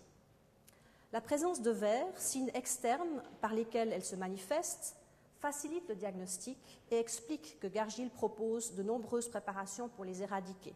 La 1.11 1.21
présence 1.21 1.61
de 1.61 1.71
vers, 1.71 2.07
signes 2.15 2.51
externes 2.53 3.21
par 3.41 3.53
lesquels 3.53 3.91
elles 3.91 4.05
se 4.05 4.15
manifestent, 4.15 4.95
facilite 5.39 5.87
le 5.89 5.95
diagnostic 5.95 6.57
et 6.91 6.97
explique 6.97 7.59
que 7.59 7.67
Gargile 7.67 8.09
propose 8.09 8.73
de 8.75 8.83
nombreuses 8.83 9.29
préparations 9.29 9.89
pour 9.89 10.05
les 10.05 10.21
éradiquer. 10.23 10.73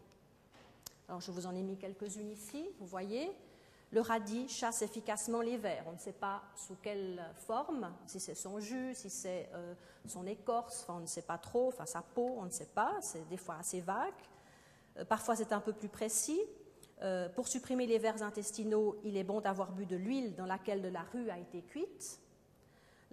Alors, 1.08 1.20
je 1.20 1.30
vous 1.30 1.46
en 1.46 1.54
ai 1.54 1.62
mis 1.62 1.76
quelques-unes 1.76 2.30
ici, 2.30 2.66
vous 2.78 2.86
voyez. 2.86 3.30
Le 3.94 4.00
radis 4.00 4.48
chasse 4.48 4.82
efficacement 4.82 5.40
les 5.40 5.56
vers. 5.56 5.84
On 5.86 5.92
ne 5.92 5.98
sait 5.98 6.12
pas 6.12 6.42
sous 6.56 6.74
quelle 6.82 7.24
forme, 7.46 7.94
si 8.06 8.18
c'est 8.18 8.34
son 8.34 8.58
jus, 8.58 8.92
si 8.92 9.08
c'est 9.08 9.48
euh, 9.54 9.72
son 10.04 10.26
écorce, 10.26 10.84
on 10.88 10.98
ne 10.98 11.06
sait 11.06 11.22
pas 11.22 11.38
trop, 11.38 11.68
enfin 11.68 11.86
sa 11.86 12.02
peau, 12.02 12.34
on 12.40 12.46
ne 12.46 12.50
sait 12.50 12.70
pas, 12.74 12.96
c'est 13.00 13.28
des 13.28 13.36
fois 13.36 13.54
assez 13.60 13.80
vague. 13.80 14.12
Euh, 14.98 15.04
parfois 15.04 15.36
c'est 15.36 15.52
un 15.52 15.60
peu 15.60 15.72
plus 15.72 15.88
précis. 15.88 16.40
Euh, 17.02 17.28
pour 17.28 17.46
supprimer 17.46 17.86
les 17.86 17.98
vers 17.98 18.20
intestinaux, 18.24 18.98
il 19.04 19.16
est 19.16 19.22
bon 19.22 19.40
d'avoir 19.40 19.70
bu 19.70 19.86
de 19.86 19.94
l'huile 19.94 20.34
dans 20.34 20.46
laquelle 20.46 20.82
de 20.82 20.88
la 20.88 21.02
rue 21.12 21.30
a 21.30 21.38
été 21.38 21.62
cuite. 21.62 22.18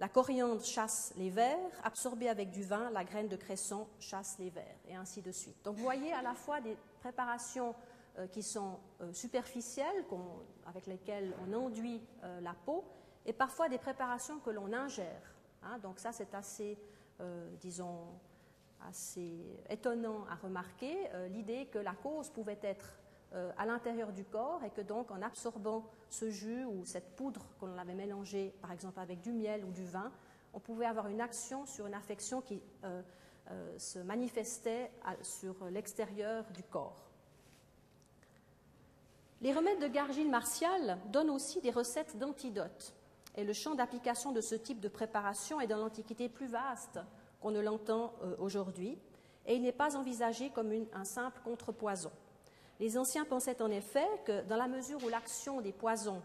La 0.00 0.08
coriandre 0.08 0.64
chasse 0.64 1.12
les 1.16 1.30
vers, 1.30 1.70
absorbée 1.84 2.28
avec 2.28 2.50
du 2.50 2.64
vin, 2.64 2.90
la 2.90 3.04
graine 3.04 3.28
de 3.28 3.36
cresson 3.36 3.86
chasse 4.00 4.34
les 4.40 4.50
vers, 4.50 4.76
et 4.88 4.96
ainsi 4.96 5.22
de 5.22 5.30
suite. 5.30 5.64
Donc 5.64 5.76
vous 5.76 5.84
voyez 5.84 6.12
à 6.12 6.22
la 6.22 6.34
fois 6.34 6.60
des 6.60 6.76
préparations 6.98 7.72
qui 8.30 8.42
sont 8.42 8.78
euh, 9.00 9.12
superficielles, 9.12 10.04
avec 10.66 10.86
lesquelles 10.86 11.34
on 11.46 11.52
enduit 11.54 12.02
euh, 12.22 12.40
la 12.40 12.52
peau, 12.52 12.84
et 13.24 13.32
parfois 13.32 13.68
des 13.68 13.78
préparations 13.78 14.38
que 14.40 14.50
l'on 14.50 14.72
ingère. 14.72 15.34
Hein. 15.62 15.78
donc 15.78 15.98
ça, 15.98 16.12
c'est 16.12 16.34
assez, 16.34 16.76
disons, 17.60 18.00
assez 18.84 19.60
étonnant 19.70 20.26
à 20.28 20.34
remarquer, 20.34 21.08
l'idée 21.30 21.66
que 21.66 21.78
la 21.78 21.92
cause 21.92 22.30
pouvait 22.30 22.58
être 22.62 22.98
à 23.56 23.64
l'intérieur 23.64 24.12
du 24.12 24.24
corps 24.24 24.64
et 24.64 24.70
que 24.70 24.80
donc 24.80 25.12
en 25.12 25.22
absorbant 25.22 25.88
ce 26.10 26.30
jus 26.30 26.64
ou 26.64 26.84
cette 26.84 27.14
poudre 27.14 27.46
qu'on 27.60 27.78
avait 27.78 27.94
mélangée 27.94 28.52
par 28.60 28.72
exemple 28.72 28.98
avec 28.98 29.20
du 29.20 29.30
miel 29.30 29.64
ou 29.64 29.70
du 29.70 29.84
vin, 29.84 30.10
on 30.52 30.58
pouvait 30.58 30.86
avoir 30.86 31.06
une 31.06 31.20
action 31.20 31.64
sur 31.64 31.86
une 31.86 31.94
affection 31.94 32.40
qui 32.40 32.60
se 33.76 34.00
manifestait 34.00 34.90
sur 35.22 35.64
l'extérieur 35.66 36.50
du 36.50 36.64
corps. 36.64 37.11
Les 39.42 39.52
remèdes 39.52 39.80
de 39.80 39.88
Gargile 39.88 40.30
Martial 40.30 40.98
donnent 41.10 41.30
aussi 41.30 41.60
des 41.60 41.72
recettes 41.72 42.16
d'antidotes. 42.16 42.94
Et 43.36 43.42
le 43.42 43.52
champ 43.52 43.74
d'application 43.74 44.30
de 44.30 44.40
ce 44.40 44.54
type 44.54 44.78
de 44.78 44.88
préparation 44.88 45.60
est 45.60 45.66
dans 45.66 45.78
l'Antiquité 45.78 46.28
plus 46.28 46.46
vaste 46.46 47.00
qu'on 47.40 47.50
ne 47.50 47.58
l'entend 47.58 48.14
euh, 48.22 48.36
aujourd'hui, 48.38 48.96
et 49.46 49.56
il 49.56 49.62
n'est 49.62 49.72
pas 49.72 49.96
envisagé 49.96 50.50
comme 50.50 50.70
un 50.92 51.04
simple 51.04 51.40
contrepoison. 51.42 52.12
Les 52.78 52.96
anciens 52.96 53.24
pensaient 53.24 53.60
en 53.60 53.70
effet 53.72 54.06
que 54.24 54.42
dans 54.42 54.56
la 54.56 54.68
mesure 54.68 55.02
où 55.02 55.08
l'action 55.08 55.60
des 55.60 55.72
poisons 55.72 56.22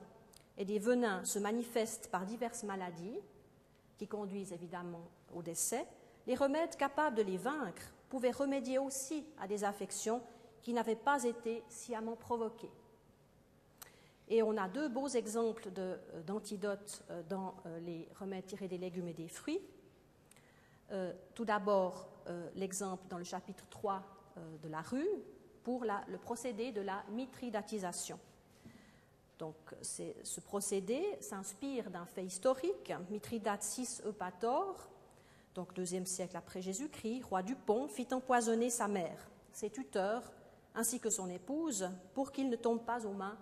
et 0.60 0.66
des 0.66 0.78
venins 0.78 1.26
se 1.26 1.40
manifeste 1.40 2.12
par 2.12 2.24
diverses 2.24 2.62
maladies, 2.62 3.18
qui 3.98 4.08
conduisent 4.08 4.54
évidemment 4.54 5.08
au 5.34 5.42
décès, 5.42 5.88
les 6.28 6.36
remèdes 6.36 6.76
capables 6.76 7.16
de 7.16 7.24
les 7.24 7.38
vaincre 7.38 7.82
pouvaient 8.10 8.30
remédier 8.30 8.78
aussi 8.78 9.26
à 9.42 9.48
des 9.48 9.64
affections 9.64 10.22
qui 10.62 10.72
n'avaient 10.72 10.96
pas 10.96 11.24
été 11.24 11.64
sciemment 11.68 12.16
provoquées. 12.16 12.70
Et 14.30 14.44
on 14.44 14.58
a 14.58 14.68
deux 14.68 14.90
beaux 14.90 15.08
exemples 15.08 15.70
euh, 15.78 15.98
d'antidotes 16.26 17.04
euh, 17.10 17.24
dans 17.30 17.56
euh, 17.66 17.80
les 17.80 18.08
remèdes 18.20 18.46
tirés 18.46 18.68
des 18.68 18.78
légumes 18.78 19.08
et 19.08 19.14
des 19.14 19.28
fruits. 19.28 19.62
tout 21.36 21.44
d'abord, 21.44 22.08
l'exemple 22.56 23.04
dans 23.10 23.18
le 23.18 23.26
chapitre 23.26 23.66
3 23.70 24.02
de 24.64 24.70
la 24.70 24.82
rue 24.82 25.10
pour 25.64 25.84
le 25.84 26.18
procédé 26.18 26.72
de 26.72 26.80
la 26.80 27.04
mitridatisation. 27.10 28.18
Donc, 29.38 29.56
ce 29.82 30.40
procédé 30.40 31.04
s'inspire 31.20 31.92
d'un 31.92 32.06
fait 32.06 32.24
historique. 32.24 32.94
Mithridate 33.10 33.66
VI 33.76 34.02
Eupator, 34.06 34.90
donc 35.56 35.74
deuxième 35.74 36.06
siècle 36.06 36.38
après 36.38 36.62
Jésus-Christ, 36.62 37.24
roi 37.24 37.44
du 37.44 37.56
Pont, 37.56 37.90
fit 37.90 38.08
empoisonner 38.14 38.70
sa 38.70 38.88
mère, 38.88 39.30
ses 39.52 39.70
tuteurs, 39.70 40.32
ainsi 40.74 41.02
que 41.02 41.10
son 41.10 41.30
épouse, 41.30 41.90
pour 42.14 42.32
qu'ils 42.32 42.50
ne 42.50 42.56
tombent 42.56 42.86
pas 42.86 43.06
aux 43.06 43.14
mains 43.14 43.38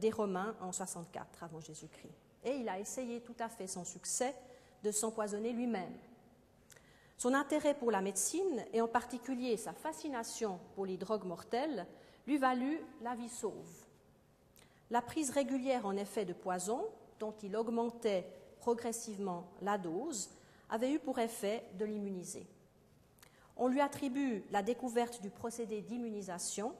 des 0.00 0.10
Romains 0.10 0.54
en 0.60 0.72
64 0.72 1.42
avant 1.44 1.60
Jésus-Christ. 1.60 2.12
Et 2.44 2.56
il 2.56 2.68
a 2.68 2.78
essayé 2.78 3.20
tout 3.20 3.36
à 3.38 3.48
fait 3.48 3.66
sans 3.66 3.84
succès 3.84 4.34
de 4.82 4.90
s'empoisonner 4.90 5.52
lui-même. 5.52 5.94
Son 7.16 7.34
intérêt 7.34 7.74
pour 7.74 7.90
la 7.92 8.00
médecine, 8.00 8.64
et 8.72 8.80
en 8.80 8.88
particulier 8.88 9.56
sa 9.56 9.72
fascination 9.72 10.58
pour 10.74 10.86
les 10.86 10.96
drogues 10.96 11.24
mortelles, 11.24 11.86
lui 12.26 12.36
valut 12.36 12.80
la 13.00 13.14
vie 13.14 13.28
sauve. 13.28 13.84
La 14.90 15.02
prise 15.02 15.30
régulière 15.30 15.86
en 15.86 15.96
effet 15.96 16.24
de 16.24 16.32
poison, 16.32 16.84
dont 17.20 17.34
il 17.42 17.56
augmentait 17.56 18.26
progressivement 18.58 19.46
la 19.60 19.78
dose, 19.78 20.30
avait 20.68 20.92
eu 20.92 20.98
pour 20.98 21.18
effet 21.18 21.64
de 21.78 21.84
l'immuniser. 21.84 22.46
On 23.56 23.68
lui 23.68 23.80
attribue 23.80 24.42
la 24.50 24.62
découverte 24.62 25.22
du 25.22 25.30
procédé 25.30 25.80
d'immunisation 25.80 26.74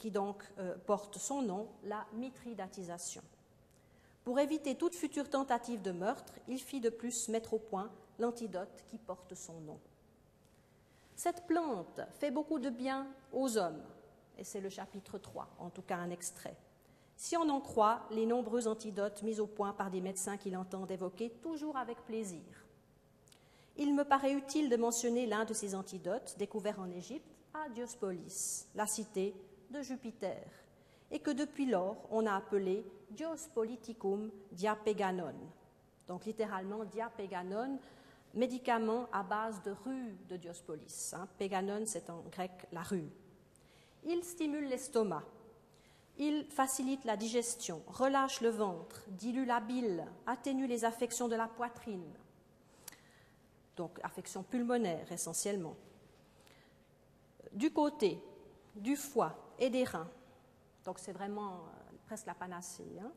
qui 0.00 0.10
donc 0.10 0.42
euh, 0.58 0.74
porte 0.86 1.18
son 1.18 1.42
nom, 1.42 1.68
la 1.84 2.04
mitridatisation. 2.14 3.22
Pour 4.24 4.40
éviter 4.40 4.74
toute 4.74 4.94
future 4.94 5.28
tentative 5.28 5.82
de 5.82 5.92
meurtre, 5.92 6.32
il 6.48 6.58
fit 6.58 6.80
de 6.80 6.88
plus 6.88 7.28
mettre 7.28 7.54
au 7.54 7.58
point 7.58 7.90
l'antidote 8.18 8.84
qui 8.88 8.98
porte 8.98 9.34
son 9.34 9.60
nom. 9.60 9.78
Cette 11.14 11.46
plante 11.46 12.00
fait 12.18 12.30
beaucoup 12.30 12.58
de 12.58 12.70
bien 12.70 13.06
aux 13.32 13.58
hommes, 13.58 13.82
et 14.38 14.44
c'est 14.44 14.60
le 14.60 14.70
chapitre 14.70 15.18
3, 15.18 15.48
en 15.58 15.68
tout 15.68 15.82
cas 15.82 15.96
un 15.96 16.10
extrait. 16.10 16.56
Si 17.16 17.36
on 17.36 17.48
en 17.50 17.60
croit 17.60 18.06
les 18.10 18.24
nombreux 18.24 18.66
antidotes 18.66 19.22
mis 19.22 19.38
au 19.38 19.46
point 19.46 19.74
par 19.74 19.90
des 19.90 20.00
médecins 20.00 20.38
qui 20.38 20.50
l'entendent 20.50 20.90
évoquer, 20.90 21.28
toujours 21.42 21.76
avec 21.76 21.98
plaisir. 22.06 22.40
Il 23.76 23.94
me 23.94 24.04
paraît 24.04 24.32
utile 24.32 24.70
de 24.70 24.76
mentionner 24.76 25.26
l'un 25.26 25.44
de 25.44 25.52
ces 25.52 25.74
antidotes 25.74 26.36
découverts 26.38 26.80
en 26.80 26.90
Égypte 26.90 27.36
à 27.52 27.68
Diospolis, 27.68 28.66
la 28.74 28.86
cité 28.86 29.34
de 29.70 29.82
Jupiter, 29.82 30.44
et 31.10 31.18
que 31.18 31.30
depuis 31.30 31.66
lors 31.66 31.96
on 32.10 32.26
a 32.26 32.34
appelé 32.34 32.84
Dios 33.10 33.48
Politicum 33.54 34.30
Diapeganon, 34.52 35.34
donc 36.06 36.24
littéralement 36.24 36.84
Diapeganon, 36.84 37.78
médicament 38.34 39.08
à 39.12 39.22
base 39.22 39.62
de 39.62 39.72
rue 39.72 40.16
de 40.28 40.36
Diospolis. 40.36 41.12
Hein. 41.14 41.26
Péganon, 41.38 41.82
c'est 41.86 42.10
en 42.10 42.22
grec 42.30 42.52
la 42.72 42.82
rue. 42.82 43.10
Il 44.04 44.22
stimule 44.24 44.68
l'estomac, 44.68 45.24
il 46.18 46.46
facilite 46.48 47.04
la 47.04 47.16
digestion, 47.16 47.82
relâche 47.86 48.40
le 48.40 48.50
ventre, 48.50 49.02
dilue 49.08 49.46
la 49.46 49.60
bile, 49.60 50.06
atténue 50.26 50.66
les 50.66 50.84
affections 50.84 51.28
de 51.28 51.36
la 51.36 51.48
poitrine, 51.48 52.12
donc 53.76 53.98
affections 54.02 54.42
pulmonaires 54.42 55.10
essentiellement. 55.10 55.76
Du 57.52 57.72
côté 57.72 58.22
du 58.74 58.96
foie 58.96 59.36
et 59.60 59.70
des 59.70 59.84
reins. 59.84 60.08
Donc 60.84 60.98
c'est 60.98 61.12
vraiment 61.12 61.52
euh, 61.52 61.96
presque 62.06 62.26
la 62.26 62.34
panacée. 62.34 62.98
Hein. 63.00 63.12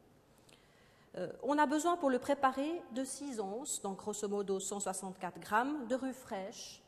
Euh, 1.16 1.32
on 1.44 1.58
a 1.58 1.66
besoin 1.66 1.98
pour 1.98 2.10
le 2.10 2.20
préparer 2.20 2.82
de 2.92 3.04
6 3.04 3.40
onces, 3.40 3.82
donc 3.82 3.98
grosso 3.98 4.28
modo 4.28 4.60
164 4.60 5.40
grammes, 5.40 5.88
de 5.88 5.96
rue 5.96 6.14
fraîche, 6.14 6.84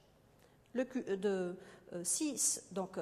euh, 0.75 1.15
de 1.15 1.55
6, 2.03 2.67
donc 2.71 2.99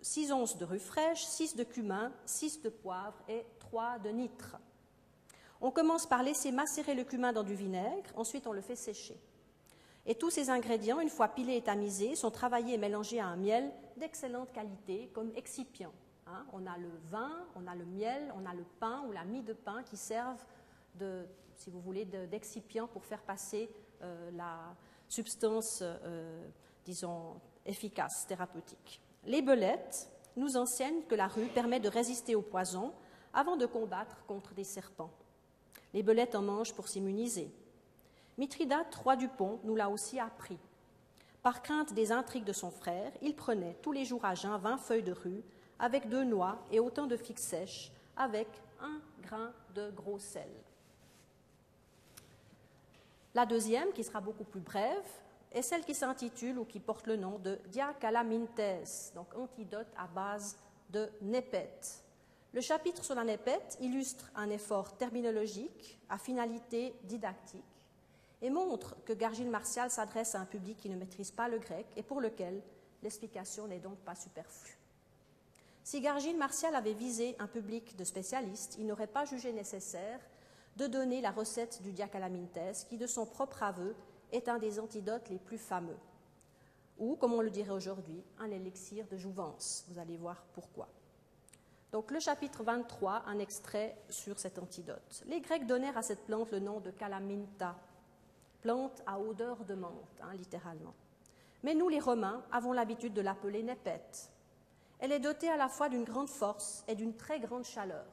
6 0.00 0.32
onces 0.32 0.56
de 0.56 0.64
rue 0.64 0.78
fraîche, 0.78 1.24
6 1.24 1.56
de 1.56 1.64
cumin, 1.64 2.12
6 2.24 2.62
de 2.62 2.70
poivre 2.70 3.18
et 3.28 3.44
3 3.58 3.98
de 3.98 4.10
nitre. 4.10 4.56
On 5.60 5.70
commence 5.70 6.06
par 6.06 6.22
laisser 6.22 6.52
macérer 6.52 6.94
le 6.94 7.04
cumin 7.04 7.32
dans 7.32 7.42
du 7.42 7.54
vinaigre, 7.54 8.10
ensuite 8.16 8.46
on 8.46 8.52
le 8.52 8.62
fait 8.62 8.76
sécher. 8.76 9.20
Et 10.06 10.14
tous 10.14 10.30
ces 10.30 10.48
ingrédients, 10.48 11.00
une 11.00 11.10
fois 11.10 11.28
pilés 11.28 11.56
et 11.56 11.62
tamisés, 11.62 12.16
sont 12.16 12.30
travaillés 12.30 12.74
et 12.74 12.78
mélangés 12.78 13.20
à 13.20 13.26
un 13.26 13.36
miel 13.36 13.70
d'excellente 14.00 14.52
qualité 14.52 15.08
comme 15.14 15.30
excipient. 15.36 15.92
Hein. 16.26 16.44
on 16.52 16.66
a 16.66 16.76
le 16.76 16.90
vin, 17.04 17.46
on 17.54 17.66
a 17.66 17.74
le 17.74 17.84
miel, 17.84 18.32
on 18.36 18.46
a 18.46 18.54
le 18.54 18.64
pain 18.78 19.04
ou 19.08 19.12
la 19.12 19.24
mie 19.24 19.42
de 19.42 19.52
pain 19.52 19.82
qui 19.82 19.96
servent, 19.96 20.44
de, 20.96 21.26
si 21.54 21.70
vous 21.70 21.80
voulez, 21.80 22.04
d'excipient 22.04 22.88
pour 22.88 23.04
faire 23.04 23.22
passer 23.22 23.70
euh, 24.02 24.30
la 24.32 24.74
substance, 25.08 25.82
euh, 25.82 26.48
disons, 26.84 27.40
efficace, 27.66 28.26
thérapeutique. 28.26 29.00
Les 29.24 29.42
belettes 29.42 30.10
nous 30.36 30.56
enseignent 30.56 31.02
que 31.02 31.14
la 31.14 31.28
rue 31.28 31.48
permet 31.48 31.80
de 31.80 31.88
résister 31.88 32.34
au 32.34 32.42
poison 32.42 32.92
avant 33.32 33.56
de 33.56 33.66
combattre 33.66 34.24
contre 34.26 34.54
des 34.54 34.64
serpents. 34.64 35.10
Les 35.92 36.02
belettes 36.02 36.34
en 36.34 36.42
mangent 36.42 36.74
pour 36.74 36.88
s'immuniser. 36.88 37.50
Mithridate, 38.38 38.94
roi 38.94 39.16
du 39.16 39.28
pont, 39.28 39.60
nous 39.64 39.76
l'a 39.76 39.90
aussi 39.90 40.18
appris. 40.18 40.58
Par 41.42 41.62
crainte 41.62 41.94
des 41.94 42.12
intrigues 42.12 42.44
de 42.44 42.52
son 42.52 42.70
frère, 42.70 43.12
il 43.22 43.34
prenait 43.34 43.76
tous 43.80 43.92
les 43.92 44.04
jours 44.04 44.24
à 44.24 44.34
jeun 44.34 44.58
vingt 44.58 44.76
feuilles 44.76 45.02
de 45.02 45.12
rue, 45.12 45.42
avec 45.78 46.08
deux 46.08 46.24
noix 46.24 46.58
et 46.70 46.80
autant 46.80 47.06
de 47.06 47.16
figues 47.16 47.38
sèches, 47.38 47.90
avec 48.14 48.46
un 48.80 49.00
grain 49.22 49.52
de 49.74 49.90
gros 49.90 50.18
sel. 50.18 50.50
La 53.34 53.46
deuxième, 53.46 53.92
qui 53.92 54.04
sera 54.04 54.20
beaucoup 54.20 54.44
plus 54.44 54.60
brève, 54.60 55.08
est 55.52 55.62
celle 55.62 55.84
qui 55.84 55.94
s'intitule 55.94 56.58
ou 56.58 56.64
qui 56.64 56.78
porte 56.78 57.06
le 57.06 57.16
nom 57.16 57.38
de 57.38 57.58
Diacalamintes, 57.68 59.12
donc 59.14 59.34
antidote 59.34 59.88
à 59.96 60.06
base 60.06 60.58
de 60.90 61.08
népète. 61.22 62.04
Le 62.52 62.60
chapitre 62.60 63.02
sur 63.02 63.14
la 63.14 63.24
népète 63.24 63.78
illustre 63.80 64.30
un 64.34 64.50
effort 64.50 64.96
terminologique 64.96 65.98
à 66.10 66.18
finalité 66.18 66.94
didactique 67.04 67.79
et 68.42 68.50
montre 68.50 68.96
que 69.04 69.12
Gargile 69.12 69.50
Martial 69.50 69.90
s'adresse 69.90 70.34
à 70.34 70.40
un 70.40 70.46
public 70.46 70.78
qui 70.78 70.88
ne 70.88 70.96
maîtrise 70.96 71.30
pas 71.30 71.48
le 71.48 71.58
grec 71.58 71.86
et 71.96 72.02
pour 72.02 72.20
lequel 72.20 72.62
l'explication 73.02 73.66
n'est 73.66 73.80
donc 73.80 73.98
pas 73.98 74.14
superflue. 74.14 74.78
Si 75.82 76.00
Gargile 76.00 76.36
Martial 76.36 76.74
avait 76.74 76.92
visé 76.92 77.36
un 77.38 77.46
public 77.46 77.96
de 77.96 78.04
spécialistes, 78.04 78.76
il 78.78 78.86
n'aurait 78.86 79.06
pas 79.06 79.24
jugé 79.24 79.52
nécessaire 79.52 80.20
de 80.76 80.86
donner 80.86 81.20
la 81.20 81.30
recette 81.30 81.82
du 81.82 81.92
diacalamintes, 81.92 82.86
qui, 82.88 82.96
de 82.96 83.06
son 83.06 83.26
propre 83.26 83.62
aveu, 83.62 83.94
est 84.32 84.48
un 84.48 84.58
des 84.58 84.78
antidotes 84.78 85.28
les 85.28 85.38
plus 85.38 85.58
fameux, 85.58 85.98
ou, 86.98 87.16
comme 87.16 87.32
on 87.32 87.40
le 87.40 87.50
dirait 87.50 87.70
aujourd'hui, 87.72 88.22
un 88.38 88.50
élixir 88.50 89.06
de 89.08 89.16
jouvence. 89.16 89.84
Vous 89.88 89.98
allez 89.98 90.16
voir 90.16 90.44
pourquoi. 90.52 90.88
Donc 91.92 92.12
le 92.12 92.20
chapitre 92.20 92.62
23, 92.62 93.24
un 93.26 93.38
extrait 93.40 93.96
sur 94.08 94.38
cet 94.38 94.58
antidote. 94.58 95.24
Les 95.26 95.40
Grecs 95.40 95.66
donnèrent 95.66 95.98
à 95.98 96.02
cette 96.02 96.24
plante 96.24 96.52
le 96.52 96.60
nom 96.60 96.78
de 96.78 96.92
calaminta, 96.92 97.76
plante 98.62 99.02
à 99.06 99.18
odeur 99.18 99.64
de 99.64 99.74
menthe, 99.74 100.20
hein, 100.22 100.34
littéralement. 100.34 100.94
Mais 101.62 101.74
nous, 101.74 101.88
les 101.88 102.00
Romains, 102.00 102.42
avons 102.52 102.72
l'habitude 102.72 103.14
de 103.14 103.20
l'appeler 103.20 103.62
népète. 103.62 104.30
Elle 104.98 105.12
est 105.12 105.20
dotée 105.20 105.48
à 105.48 105.56
la 105.56 105.68
fois 105.68 105.88
d'une 105.88 106.04
grande 106.04 106.28
force 106.28 106.84
et 106.88 106.94
d'une 106.94 107.16
très 107.16 107.40
grande 107.40 107.64
chaleur. 107.64 108.06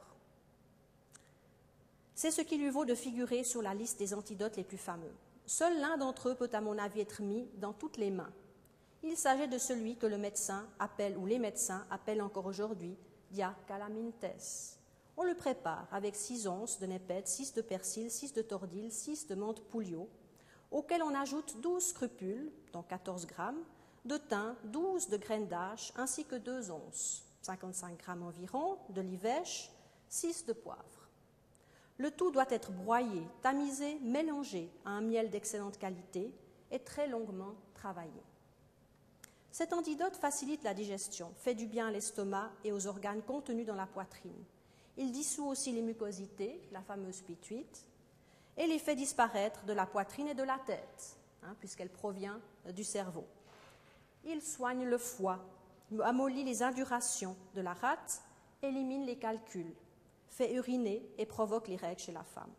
C'est 2.14 2.30
ce 2.30 2.42
qui 2.42 2.58
lui 2.58 2.70
vaut 2.70 2.84
de 2.84 2.94
figurer 2.94 3.44
sur 3.44 3.62
la 3.62 3.74
liste 3.74 3.98
des 3.98 4.12
antidotes 4.12 4.56
les 4.56 4.64
plus 4.64 4.78
fameux. 4.78 5.14
Seul 5.46 5.80
l'un 5.80 5.96
d'entre 5.96 6.30
eux 6.30 6.34
peut, 6.34 6.50
à 6.52 6.60
mon 6.60 6.76
avis, 6.76 7.00
être 7.00 7.22
mis 7.22 7.48
dans 7.56 7.72
toutes 7.72 7.96
les 7.96 8.10
mains. 8.10 8.32
Il 9.02 9.16
s'agit 9.16 9.48
de 9.48 9.58
celui 9.58 9.96
que 9.96 10.06
le 10.06 10.18
médecin 10.18 10.66
appelle, 10.78 11.16
ou 11.16 11.26
les 11.26 11.38
médecins 11.38 11.86
appellent 11.90 12.22
encore 12.22 12.46
aujourd'hui, 12.46 12.96
dia 13.30 13.54
calamintes. 13.66 14.76
On 15.16 15.22
le 15.22 15.34
prépare 15.34 15.86
avec 15.92 16.16
six 16.16 16.46
onces 16.48 16.80
de 16.80 16.86
népète, 16.86 17.28
six 17.28 17.54
de 17.54 17.62
persil, 17.62 18.10
six 18.10 18.32
de 18.32 18.42
tordil, 18.42 18.90
six 18.90 19.26
de 19.26 19.34
menthe 19.34 19.60
pouliot, 19.60 20.08
auquel 20.70 21.02
on 21.02 21.14
ajoute 21.14 21.60
12 21.60 21.82
scrupules, 21.82 22.52
dont 22.72 22.82
14 22.82 23.26
grammes, 23.26 23.62
de 24.04 24.16
thym, 24.16 24.56
12 24.64 25.08
de 25.08 25.16
graines 25.16 25.48
d'âge, 25.48 25.92
ainsi 25.96 26.24
que 26.24 26.36
2 26.36 26.70
onces, 26.70 27.24
55 27.42 27.98
grammes 27.98 28.22
environ, 28.22 28.78
de 28.90 29.00
livèche, 29.00 29.70
6 30.08 30.46
de 30.46 30.52
poivre. 30.52 31.08
Le 31.98 32.10
tout 32.10 32.30
doit 32.30 32.46
être 32.50 32.70
broyé, 32.70 33.22
tamisé, 33.42 33.98
mélangé 34.00 34.70
à 34.84 34.90
un 34.90 35.00
miel 35.00 35.30
d'excellente 35.30 35.78
qualité 35.78 36.32
et 36.70 36.78
très 36.78 37.08
longuement 37.08 37.54
travaillé. 37.74 38.22
Cet 39.50 39.72
antidote 39.72 40.14
facilite 40.14 40.62
la 40.62 40.74
digestion, 40.74 41.32
fait 41.36 41.54
du 41.54 41.66
bien 41.66 41.88
à 41.88 41.90
l'estomac 41.90 42.52
et 42.62 42.72
aux 42.72 42.86
organes 42.86 43.22
contenus 43.22 43.66
dans 43.66 43.74
la 43.74 43.86
poitrine. 43.86 44.44
Il 44.96 45.10
dissout 45.10 45.46
aussi 45.46 45.72
les 45.72 45.82
mucosités, 45.82 46.60
la 46.70 46.82
fameuse 46.82 47.22
pituite, 47.22 47.87
et 48.58 48.66
les 48.66 48.78
fait 48.78 48.96
disparaître 48.96 49.64
de 49.64 49.72
la 49.72 49.86
poitrine 49.86 50.28
et 50.28 50.34
de 50.34 50.42
la 50.42 50.58
tête. 50.66 51.16
hein, 51.44 51.54
puisqu'elle 51.60 51.88
provient 51.88 52.40
du 52.74 52.84
cerveau. 52.84 53.24
Il 54.24 54.42
soigne 54.42 54.84
le 54.84 54.98
foie, 54.98 55.38
amollit 56.02 56.44
les 56.44 56.62
indurations 56.62 57.36
de 57.54 57.60
la 57.60 57.72
rate, 57.72 58.20
élimine 58.62 59.06
les 59.06 59.16
calculs, 59.16 59.74
fait 60.28 60.52
uriner 60.54 61.08
et 61.18 61.26
provoque 61.26 61.68
les 61.68 61.76
règles 61.76 62.00
chez 62.00 62.12
la 62.12 62.24
femme. 62.24 62.52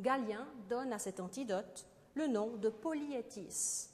Galien 0.00 0.46
donne 0.68 0.92
à 0.92 0.98
cet 0.98 1.20
antidote 1.20 1.86
le 2.14 2.26
nom 2.26 2.56
de 2.56 2.68
polyétis, 2.68 3.88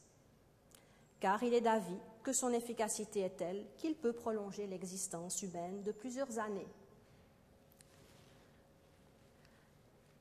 car 1.20 1.42
il 1.42 1.54
est 1.54 1.60
d'avis 1.60 1.98
que 2.22 2.32
son 2.32 2.52
efficacité 2.52 3.20
est 3.20 3.36
telle 3.36 3.66
qu'il 3.76 3.94
peut 3.94 4.12
prolonger 4.12 4.66
l'existence 4.66 5.42
humaine 5.42 5.82
de 5.82 5.92
plusieurs 5.92 6.38
années. 6.38 6.68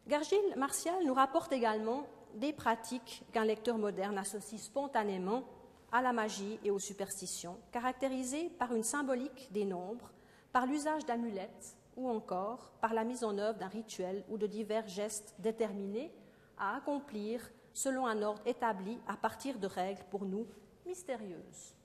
Gargile 0.09 0.55
Martial 0.57 1.05
nous 1.05 1.13
rapporte 1.13 1.53
également 1.53 2.07
des 2.33 2.51
pratiques 2.51 3.23
qu'un 3.31 3.45
lecteur 3.45 3.77
moderne 3.77 4.17
associe 4.17 4.59
spontanément 4.59 5.43
à 5.91 6.01
la 6.01 6.13
magie 6.13 6.59
et 6.63 6.71
aux 6.71 6.79
superstitions, 6.79 7.59
caractérisées 7.71 8.49
par 8.57 8.73
une 8.73 8.81
symbolique 8.81 9.49
des 9.51 9.65
nombres, 9.65 10.09
par 10.51 10.65
l'usage 10.65 11.05
d'amulettes 11.05 11.77
ou 11.95 12.09
encore 12.09 12.71
par 12.81 12.95
la 12.95 13.03
mise 13.03 13.23
en 13.23 13.37
œuvre 13.37 13.59
d'un 13.59 13.67
rituel 13.67 14.23
ou 14.29 14.39
de 14.39 14.47
divers 14.47 14.87
gestes 14.87 15.35
déterminés 15.37 16.11
à 16.57 16.77
accomplir 16.77 17.47
selon 17.75 18.07
un 18.07 18.23
ordre 18.23 18.41
établi 18.47 18.99
à 19.07 19.15
partir 19.15 19.59
de 19.59 19.67
règles 19.67 20.05
pour 20.09 20.25
nous 20.25 20.47
mystérieuses. 20.87 21.75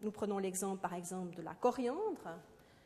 Nous 0.00 0.12
prenons 0.12 0.38
l'exemple 0.38 0.80
par 0.80 0.94
exemple 0.94 1.34
de 1.34 1.42
la 1.42 1.54
coriandre. 1.54 2.38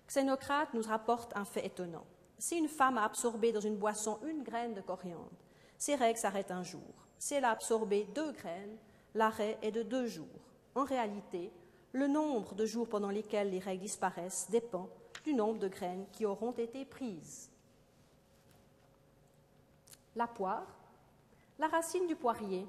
Xénocrate 0.08 0.72
nous 0.72 0.80
rapporte 0.80 1.36
un 1.36 1.44
fait 1.44 1.66
étonnant. 1.66 2.06
Si 2.40 2.56
une 2.56 2.68
femme 2.68 2.96
a 2.96 3.04
absorbé 3.04 3.52
dans 3.52 3.60
une 3.60 3.76
boisson 3.76 4.18
une 4.26 4.42
graine 4.42 4.72
de 4.72 4.80
coriandre, 4.80 5.28
ses 5.76 5.94
règles 5.94 6.18
s'arrêtent 6.18 6.50
un 6.50 6.62
jour. 6.62 6.80
Si 7.18 7.34
elle 7.34 7.44
a 7.44 7.50
absorbé 7.50 8.08
deux 8.14 8.32
graines, 8.32 8.78
l'arrêt 9.14 9.58
est 9.60 9.72
de 9.72 9.82
deux 9.82 10.06
jours. 10.06 10.26
En 10.74 10.84
réalité, 10.84 11.52
le 11.92 12.06
nombre 12.06 12.54
de 12.54 12.64
jours 12.64 12.88
pendant 12.88 13.10
lesquels 13.10 13.50
les 13.50 13.58
règles 13.58 13.82
disparaissent 13.82 14.48
dépend 14.50 14.88
du 15.24 15.34
nombre 15.34 15.58
de 15.58 15.68
graines 15.68 16.06
qui 16.12 16.24
auront 16.24 16.52
été 16.52 16.86
prises. 16.86 17.50
La 20.16 20.26
poire, 20.26 20.78
la 21.58 21.68
racine 21.68 22.06
du 22.06 22.16
poirier, 22.16 22.66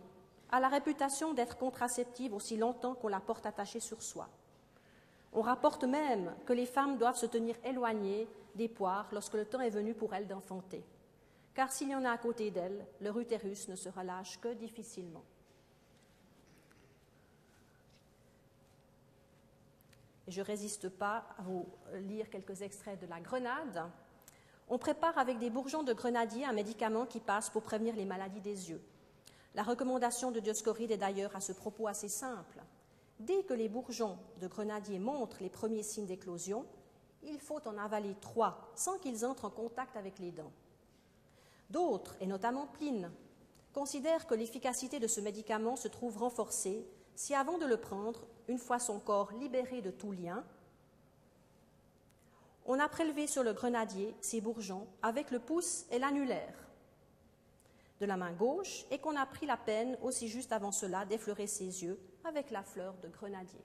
a 0.51 0.59
la 0.59 0.67
réputation 0.67 1.33
d'être 1.33 1.57
contraceptive 1.57 2.33
aussi 2.33 2.57
longtemps 2.57 2.95
qu'on 2.95 3.07
la 3.07 3.21
porte 3.21 3.45
attachée 3.45 3.79
sur 3.79 4.03
soi. 4.03 4.27
On 5.33 5.41
rapporte 5.41 5.83
même 5.83 6.35
que 6.45 6.53
les 6.53 6.65
femmes 6.65 6.97
doivent 6.97 7.17
se 7.17 7.25
tenir 7.25 7.55
éloignées 7.63 8.27
des 8.55 8.67
poires 8.67 9.09
lorsque 9.11 9.33
le 9.33 9.45
temps 9.45 9.61
est 9.61 9.69
venu 9.69 9.93
pour 9.93 10.13
elles 10.13 10.27
d'enfanter 10.27 10.83
car 11.53 11.71
s'il 11.71 11.89
y 11.89 11.95
en 11.95 12.05
a 12.05 12.11
à 12.11 12.17
côté 12.17 12.51
d'elle, 12.51 12.85
leur 13.01 13.19
utérus 13.19 13.67
ne 13.67 13.75
se 13.75 13.89
relâche 13.89 14.39
que 14.39 14.53
difficilement. 14.53 15.23
je 20.27 20.39
ne 20.39 20.45
résiste 20.45 20.87
pas 20.87 21.25
à 21.37 21.41
vous 21.41 21.67
lire 21.93 22.29
quelques 22.29 22.61
extraits 22.61 22.97
de 23.01 23.07
la 23.07 23.19
grenade. 23.19 23.83
On 24.69 24.77
prépare 24.77 25.17
avec 25.17 25.39
des 25.39 25.49
bourgeons 25.49 25.83
de 25.83 25.91
grenadier 25.91 26.45
un 26.45 26.53
médicament 26.53 27.05
qui 27.05 27.19
passe 27.19 27.49
pour 27.49 27.63
prévenir 27.63 27.97
les 27.97 28.05
maladies 28.05 28.39
des 28.39 28.69
yeux. 28.69 28.81
La 29.55 29.63
recommandation 29.63 30.31
de 30.31 30.39
Dioscoride 30.39 30.91
est 30.91 30.97
d'ailleurs 30.97 31.35
à 31.35 31.41
ce 31.41 31.51
propos 31.51 31.87
assez 31.87 32.07
simple. 32.07 32.61
Dès 33.21 33.43
que 33.43 33.53
les 33.53 33.69
bourgeons 33.69 34.17
de 34.39 34.47
grenadier 34.47 34.97
montrent 34.97 35.43
les 35.43 35.49
premiers 35.49 35.83
signes 35.83 36.07
d'éclosion, 36.07 36.65
il 37.21 37.39
faut 37.39 37.59
en 37.67 37.77
avaler 37.77 38.15
trois 38.19 38.71
sans 38.75 38.97
qu'ils 38.97 39.23
entrent 39.23 39.45
en 39.45 39.51
contact 39.51 39.95
avec 39.95 40.17
les 40.17 40.31
dents. 40.31 40.51
D'autres, 41.69 42.15
et 42.19 42.25
notamment 42.25 42.65
Pline, 42.65 43.11
considèrent 43.73 44.25
que 44.25 44.33
l'efficacité 44.33 44.99
de 44.99 45.05
ce 45.05 45.21
médicament 45.21 45.75
se 45.75 45.87
trouve 45.87 46.17
renforcée 46.17 46.83
si 47.13 47.35
avant 47.35 47.59
de 47.59 47.67
le 47.67 47.77
prendre, 47.77 48.25
une 48.47 48.57
fois 48.57 48.79
son 48.79 48.99
corps 48.99 49.31
libéré 49.33 49.83
de 49.83 49.91
tout 49.91 50.11
lien, 50.11 50.43
on 52.65 52.79
a 52.79 52.89
prélevé 52.89 53.27
sur 53.27 53.43
le 53.43 53.53
grenadier 53.53 54.15
ses 54.19 54.41
bourgeons 54.41 54.87
avec 55.03 55.29
le 55.29 55.37
pouce 55.37 55.85
et 55.91 55.99
l'annulaire 55.99 56.55
de 57.99 58.07
la 58.07 58.17
main 58.17 58.31
gauche 58.31 58.85
et 58.89 58.97
qu'on 58.97 59.15
a 59.15 59.27
pris 59.27 59.45
la 59.45 59.57
peine 59.57 59.95
aussi 60.01 60.27
juste 60.27 60.51
avant 60.51 60.71
cela 60.71 61.05
d'effleurer 61.05 61.45
ses 61.45 61.83
yeux 61.83 61.99
avec 62.31 62.49
la 62.49 62.63
fleur 62.63 62.95
de 63.03 63.09
grenadier. 63.09 63.63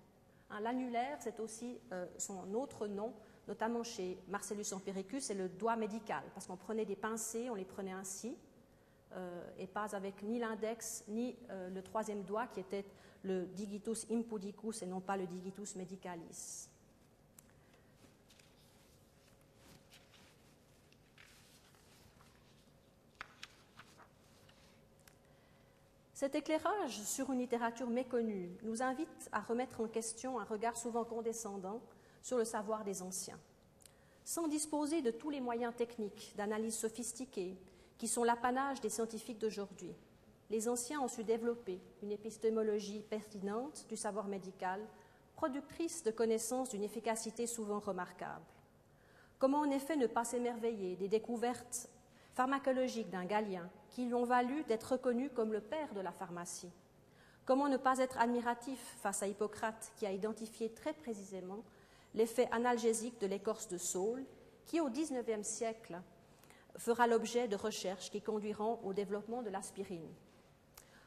L'annulaire, 0.60 1.16
c'est 1.20 1.40
aussi 1.40 1.80
euh, 1.92 2.06
son 2.18 2.54
autre 2.54 2.86
nom 2.86 3.12
notamment 3.48 3.82
chez 3.82 4.18
Marcellus 4.28 4.72
Empiricus, 4.72 5.24
c'est 5.24 5.34
le 5.34 5.48
doigt 5.48 5.76
médical, 5.76 6.22
parce 6.34 6.46
qu'on 6.46 6.56
prenait 6.56 6.84
des 6.84 6.96
pincées, 6.96 7.48
on 7.50 7.54
les 7.54 7.64
prenait 7.64 7.92
ainsi, 7.92 8.36
euh, 9.12 9.48
et 9.58 9.66
pas 9.66 9.94
avec 9.94 10.22
ni 10.22 10.38
l'index 10.38 11.04
ni 11.08 11.36
euh, 11.50 11.70
le 11.70 11.82
troisième 11.82 12.24
doigt 12.24 12.48
qui 12.48 12.60
était 12.60 12.84
le 13.22 13.46
digitus 13.46 14.06
impudicus 14.10 14.82
et 14.82 14.86
non 14.86 15.00
pas 15.00 15.16
le 15.16 15.26
digitus 15.26 15.76
medicalis. 15.76 16.68
Cet 26.26 26.34
éclairage 26.34 27.00
sur 27.02 27.30
une 27.30 27.38
littérature 27.38 27.88
méconnue 27.88 28.50
nous 28.64 28.82
invite 28.82 29.28
à 29.30 29.38
remettre 29.38 29.80
en 29.80 29.86
question 29.86 30.40
un 30.40 30.44
regard 30.44 30.76
souvent 30.76 31.04
condescendant 31.04 31.80
sur 32.20 32.36
le 32.36 32.44
savoir 32.44 32.82
des 32.82 33.00
anciens. 33.00 33.38
Sans 34.24 34.48
disposer 34.48 35.02
de 35.02 35.12
tous 35.12 35.30
les 35.30 35.40
moyens 35.40 35.72
techniques 35.76 36.34
d'analyse 36.36 36.76
sophistiquée 36.76 37.56
qui 37.96 38.08
sont 38.08 38.24
l'apanage 38.24 38.80
des 38.80 38.88
scientifiques 38.88 39.38
d'aujourd'hui, 39.38 39.94
les 40.50 40.68
anciens 40.68 41.00
ont 41.00 41.06
su 41.06 41.22
développer 41.22 41.80
une 42.02 42.10
épistémologie 42.10 43.04
pertinente 43.08 43.86
du 43.88 43.96
savoir 43.96 44.26
médical, 44.26 44.80
productrice 45.36 46.02
de 46.02 46.10
connaissances 46.10 46.70
d'une 46.70 46.82
efficacité 46.82 47.46
souvent 47.46 47.78
remarquable. 47.78 48.42
Comment 49.38 49.60
en 49.60 49.70
effet 49.70 49.94
ne 49.94 50.08
pas 50.08 50.24
s'émerveiller 50.24 50.96
des 50.96 51.06
découvertes 51.06 51.88
pharmacologiques 52.34 53.10
d'un 53.10 53.26
Galien 53.26 53.70
qui 53.96 54.04
lui 54.04 54.12
ont 54.12 54.26
valu 54.26 54.62
d'être 54.64 54.92
reconnu 54.92 55.30
comme 55.30 55.54
le 55.54 55.62
père 55.62 55.94
de 55.94 56.02
la 56.02 56.12
pharmacie 56.12 56.70
Comment 57.46 57.66
ne 57.70 57.78
pas 57.78 57.96
être 57.96 58.18
admiratif 58.18 58.78
face 59.00 59.22
à 59.22 59.26
Hippocrate 59.26 59.90
qui 59.96 60.04
a 60.04 60.12
identifié 60.12 60.68
très 60.68 60.92
précisément 60.92 61.64
l'effet 62.12 62.46
analgésique 62.52 63.18
de 63.22 63.26
l'écorce 63.26 63.68
de 63.68 63.78
saule, 63.78 64.22
qui 64.66 64.80
au 64.82 64.90
XIXe 64.90 65.48
siècle 65.48 65.98
fera 66.76 67.06
l'objet 67.06 67.48
de 67.48 67.56
recherches 67.56 68.10
qui 68.10 68.20
conduiront 68.20 68.80
au 68.84 68.92
développement 68.92 69.40
de 69.40 69.48
l'aspirine? 69.48 70.12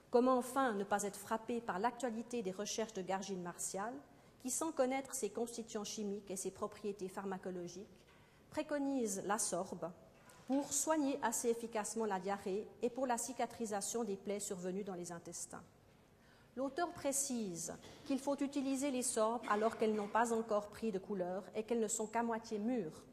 Comment 0.09 0.39
enfin 0.39 0.73
ne 0.73 0.83
pas 0.83 1.03
être 1.03 1.19
frappé 1.19 1.61
par 1.61 1.77
l'actualité 1.77 2.41
des 2.41 2.49
recherches 2.49 2.93
de 2.93 3.03
Gargine 3.03 3.43
Martial, 3.43 3.93
qui, 4.39 4.49
sans 4.49 4.71
connaître 4.71 5.13
ses 5.13 5.29
constituants 5.29 5.83
chimiques 5.83 6.31
et 6.31 6.37
ses 6.37 6.49
propriétés 6.49 7.07
pharmacologiques, 7.07 7.99
préconise 8.49 9.21
la 9.27 9.37
sorbe 9.37 9.91
pour 10.49 10.73
soigner 10.73 11.19
assez 11.21 11.47
efficacement 11.49 12.05
la 12.05 12.19
diarrhée 12.19 12.67
et 12.81 12.89
pour 12.89 13.05
la 13.05 13.19
cicatrisation 13.19 14.03
des 14.03 14.15
plaies 14.15 14.39
survenues 14.39 14.83
dans 14.83 14.95
les 14.95 15.11
intestins. 15.11 15.61
L'auteur 16.55 16.91
précise 16.91 17.71
qu'il 18.05 18.17
faut 18.17 18.35
utiliser 18.37 18.89
les 18.89 19.03
sorbes 19.03 19.45
alors 19.47 19.77
qu'elles 19.77 19.93
n'ont 19.93 20.07
pas 20.07 20.33
encore 20.33 20.69
pris 20.69 20.91
de 20.91 20.97
couleur 20.97 21.43
et 21.53 21.61
qu'elles 21.61 21.79
ne 21.79 21.87
sont 21.87 22.07
qu'à 22.07 22.23
moitié 22.23 22.57
mûres, 22.57 23.03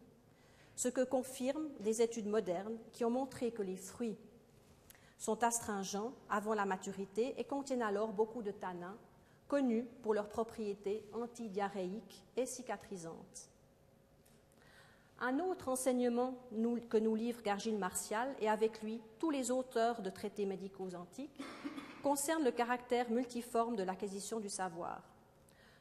ce 0.76 0.88
que 0.88 1.04
confirment 1.04 1.68
des 1.80 2.00
études 2.00 2.26
modernes 2.26 2.78
qui 2.94 3.04
ont 3.04 3.10
montré 3.10 3.52
que 3.52 3.60
les 3.60 3.76
fruits 3.76 4.16
sont 5.18 5.44
astringents 5.44 6.14
avant 6.30 6.54
la 6.54 6.64
maturité 6.64 7.34
et 7.36 7.44
contiennent 7.44 7.82
alors 7.82 8.14
beaucoup 8.14 8.40
de 8.40 8.50
tanins, 8.50 8.96
connus 9.46 9.84
pour 10.00 10.14
leurs 10.14 10.30
propriétés 10.30 11.04
antidiarrhéiques 11.12 12.24
et 12.34 12.46
cicatrisantes. 12.46 13.50
Un 15.20 15.38
autre 15.38 15.68
enseignement 15.68 16.34
que 16.90 16.98
nous 16.98 17.14
livre 17.14 17.40
Gargine 17.42 17.78
Martial 17.78 18.34
et 18.38 18.50
avec 18.50 18.82
lui 18.82 19.00
tous 19.18 19.30
les 19.30 19.50
auteurs 19.50 20.02
de 20.02 20.10
traités 20.10 20.44
médicaux 20.44 20.94
antiques 20.94 21.40
concerne 22.02 22.44
le 22.44 22.50
caractère 22.50 23.10
multiforme 23.10 23.76
de 23.76 23.82
l'acquisition 23.82 24.40
du 24.40 24.50
savoir. 24.50 25.02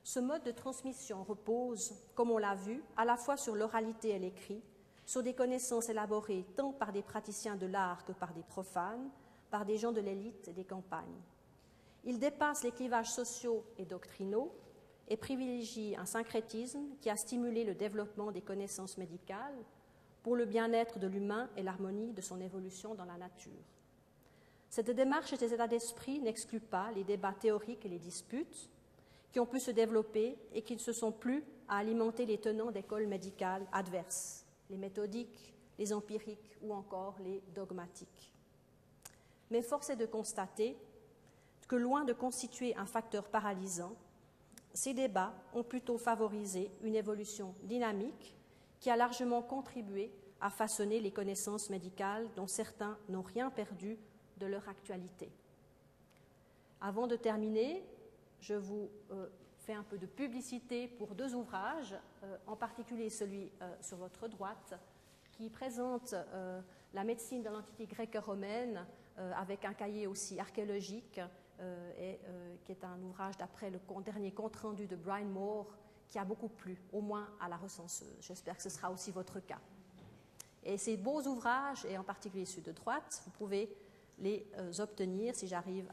Ce 0.04 0.20
mode 0.20 0.44
de 0.44 0.52
transmission 0.52 1.24
repose, 1.24 1.94
comme 2.14 2.32
on 2.32 2.38
l'a 2.38 2.56
vu, 2.56 2.82
à 2.96 3.04
la 3.04 3.18
fois 3.18 3.36
sur 3.36 3.56
l'oralité 3.56 4.10
et 4.10 4.20
l'écrit, 4.20 4.64
sur 5.06 5.22
des 5.22 5.34
connaissances 5.34 5.90
élaborées 5.90 6.46
tant 6.56 6.72
par 6.72 6.94
des 6.94 7.04
praticiens 7.04 7.58
de 7.58 7.66
l'art 7.66 8.06
que 8.06 8.14
par 8.14 8.34
des 8.34 8.44
profanes, 8.44 9.10
par 9.52 9.66
des 9.66 9.78
gens 9.78 9.92
de 9.92 10.02
l'élite 10.02 10.48
et 10.48 10.54
des 10.54 10.64
campagnes. 10.64 11.22
Il 12.06 12.20
dépasse 12.20 12.64
les 12.64 12.72
clivages 12.72 13.12
sociaux 13.12 13.66
et 13.78 13.86
doctrinaux 13.86 14.52
et 15.08 15.18
privilégie 15.18 15.96
un 15.98 16.06
syncrétisme 16.06 16.96
qui 17.02 17.10
a 17.10 17.16
stimulé 17.16 17.64
le 17.64 17.76
développement 17.76 18.32
des 18.32 18.42
connaissances 18.42 18.98
médicales 18.98 19.56
pour 20.24 20.36
le 20.36 20.46
bien-être 20.46 20.98
de 20.98 21.08
l'humain 21.08 21.50
et 21.56 21.64
l'harmonie 21.64 22.12
de 22.14 22.22
son 22.22 22.42
évolution 22.42 22.96
dans 22.96 23.06
la 23.06 23.18
nature. 23.18 23.52
Cette 24.70 24.90
démarche 24.90 25.32
et 25.34 25.38
cet 25.38 25.52
état 25.52 25.68
d'esprit 25.68 26.20
n'excluent 26.20 26.60
pas 26.60 26.92
les 26.92 27.04
débats 27.04 27.36
théoriques 27.40 27.86
et 27.86 27.90
les 27.90 28.00
disputes 28.00 28.70
qui 29.32 29.40
ont 29.40 29.46
pu 29.46 29.60
se 29.60 29.72
développer 29.72 30.38
et 30.54 30.62
qui 30.64 30.74
ne 30.74 30.80
se 30.80 30.94
sont 30.94 31.12
plus 31.12 31.44
à 31.68 31.78
alimenter 31.78 32.26
les 32.26 32.40
tenants 32.40 32.72
d'écoles 32.72 33.08
médicales 33.08 33.68
adverses, 33.72 34.46
les 34.70 34.78
méthodiques, 34.78 35.54
les 35.78 35.94
empiriques 35.94 36.58
ou 36.62 36.74
encore 36.74 37.16
les 37.24 37.42
dogmatiques. 37.54 38.34
Mais 39.52 39.62
force 39.62 39.90
est 39.90 39.96
de 39.96 40.06
constater 40.06 40.78
que 41.68 41.76
loin 41.76 42.04
de 42.04 42.14
constituer 42.14 42.76
un 42.76 42.86
facteur 42.86 43.26
paralysant, 43.26 43.96
ces 44.76 44.94
débats 44.94 45.34
ont 45.54 45.64
plutôt 45.64 45.98
favorisé 45.98 46.70
une 46.84 46.96
évolution 46.96 47.56
dynamique 47.64 48.36
qui 48.82 48.90
a 48.90 48.98
largement 48.98 49.42
contribué 49.42 50.12
à 50.42 50.50
façonner 50.50 51.00
les 51.00 51.12
connaissances 51.12 51.70
médicales 51.70 52.28
dont 52.36 52.46
certains 52.46 52.98
n'ont 53.08 53.22
rien 53.22 53.50
perdu 53.50 53.98
de 54.38 54.46
leur 54.46 54.68
actualité. 54.68 55.32
Avant 56.82 57.08
de 57.08 57.16
terminer, 57.16 57.86
je 58.42 58.54
vous 58.54 58.90
euh, 59.12 59.28
fais 59.60 59.74
un 59.74 59.84
peu 59.84 59.98
de 59.98 60.06
publicité 60.06 60.90
pour 60.90 61.16
deux 61.16 61.34
ouvrages, 61.34 61.96
euh, 62.24 62.38
en 62.46 62.58
particulier 62.58 63.10
celui 63.10 63.50
euh, 63.62 63.74
sur 63.82 63.98
votre 63.98 64.28
droite, 64.28 64.78
qui 65.32 65.50
présente 65.50 66.16
la 66.94 67.04
médecine 67.04 67.44
de 67.44 67.50
l'Antiquité 67.50 67.88
grecque 67.88 68.18
romaine 68.26 68.86
avec 69.18 69.66
un 69.66 69.74
cahier 69.74 70.08
aussi 70.08 70.40
archéologique, 70.40 71.20
et 71.98 72.20
qui 72.64 72.72
est 72.72 72.84
un 72.84 73.02
ouvrage 73.02 73.38
d'après 73.38 73.70
le 73.70 73.80
dernier 74.04 74.32
compte-rendu 74.32 74.88
de 74.88 74.96
Brian 74.96 75.26
Moore, 75.26 75.68
qui 76.08 76.20
a 76.20 76.26
beaucoup 76.26 76.50
plu, 76.50 76.78
au 76.92 77.02
moins 77.02 77.28
à 77.40 77.48
la 77.48 77.58
recenseuse. 77.58 78.18
J'espère 78.22 78.58
que 78.58 78.64
ce 78.64 78.70
sera 78.70 78.92
aussi 78.92 79.12
votre 79.12 79.40
cas. 79.40 79.60
Et 80.64 80.78
ces 80.78 80.98
beaux 80.98 81.22
ouvrages, 81.22 81.86
et 81.86 81.98
en 81.98 82.04
particulier 82.04 82.46
ceux 82.46 82.62
de 82.62 82.72
droite, 82.72 83.22
vous 83.26 83.32
pouvez 83.32 83.74
les 84.20 84.46
obtenir 84.80 85.36
si 85.36 85.48
j'arrive 85.48 85.90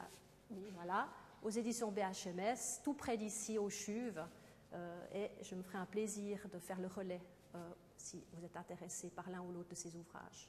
voilà 0.75 1.09
aux 1.43 1.51
éditions 1.51 1.91
BHMS, 1.91 2.83
tout 2.83 2.95
près 2.95 3.17
d'ici, 3.17 3.59
au 3.59 3.69
CHUV, 3.69 4.23
euh, 4.75 5.07
et 5.13 5.31
je 5.43 5.55
me 5.55 5.63
ferai 5.63 5.79
un 5.79 5.87
plaisir 5.87 6.47
de 6.53 6.59
faire 6.59 6.81
le 6.81 6.87
relais 6.87 7.21
euh, 7.55 7.71
si 7.97 8.25
vous 8.33 8.45
êtes 8.45 8.57
intéressé 8.57 9.11
par 9.11 9.29
l'un 9.29 9.43
ou 9.43 9.53
l'autre 9.53 9.71
de 9.71 9.75
ces 9.75 9.95
ouvrages. 9.97 10.49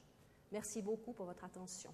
Merci 0.52 0.82
beaucoup 0.82 1.12
pour 1.12 1.26
votre 1.26 1.44
attention. 1.44 1.92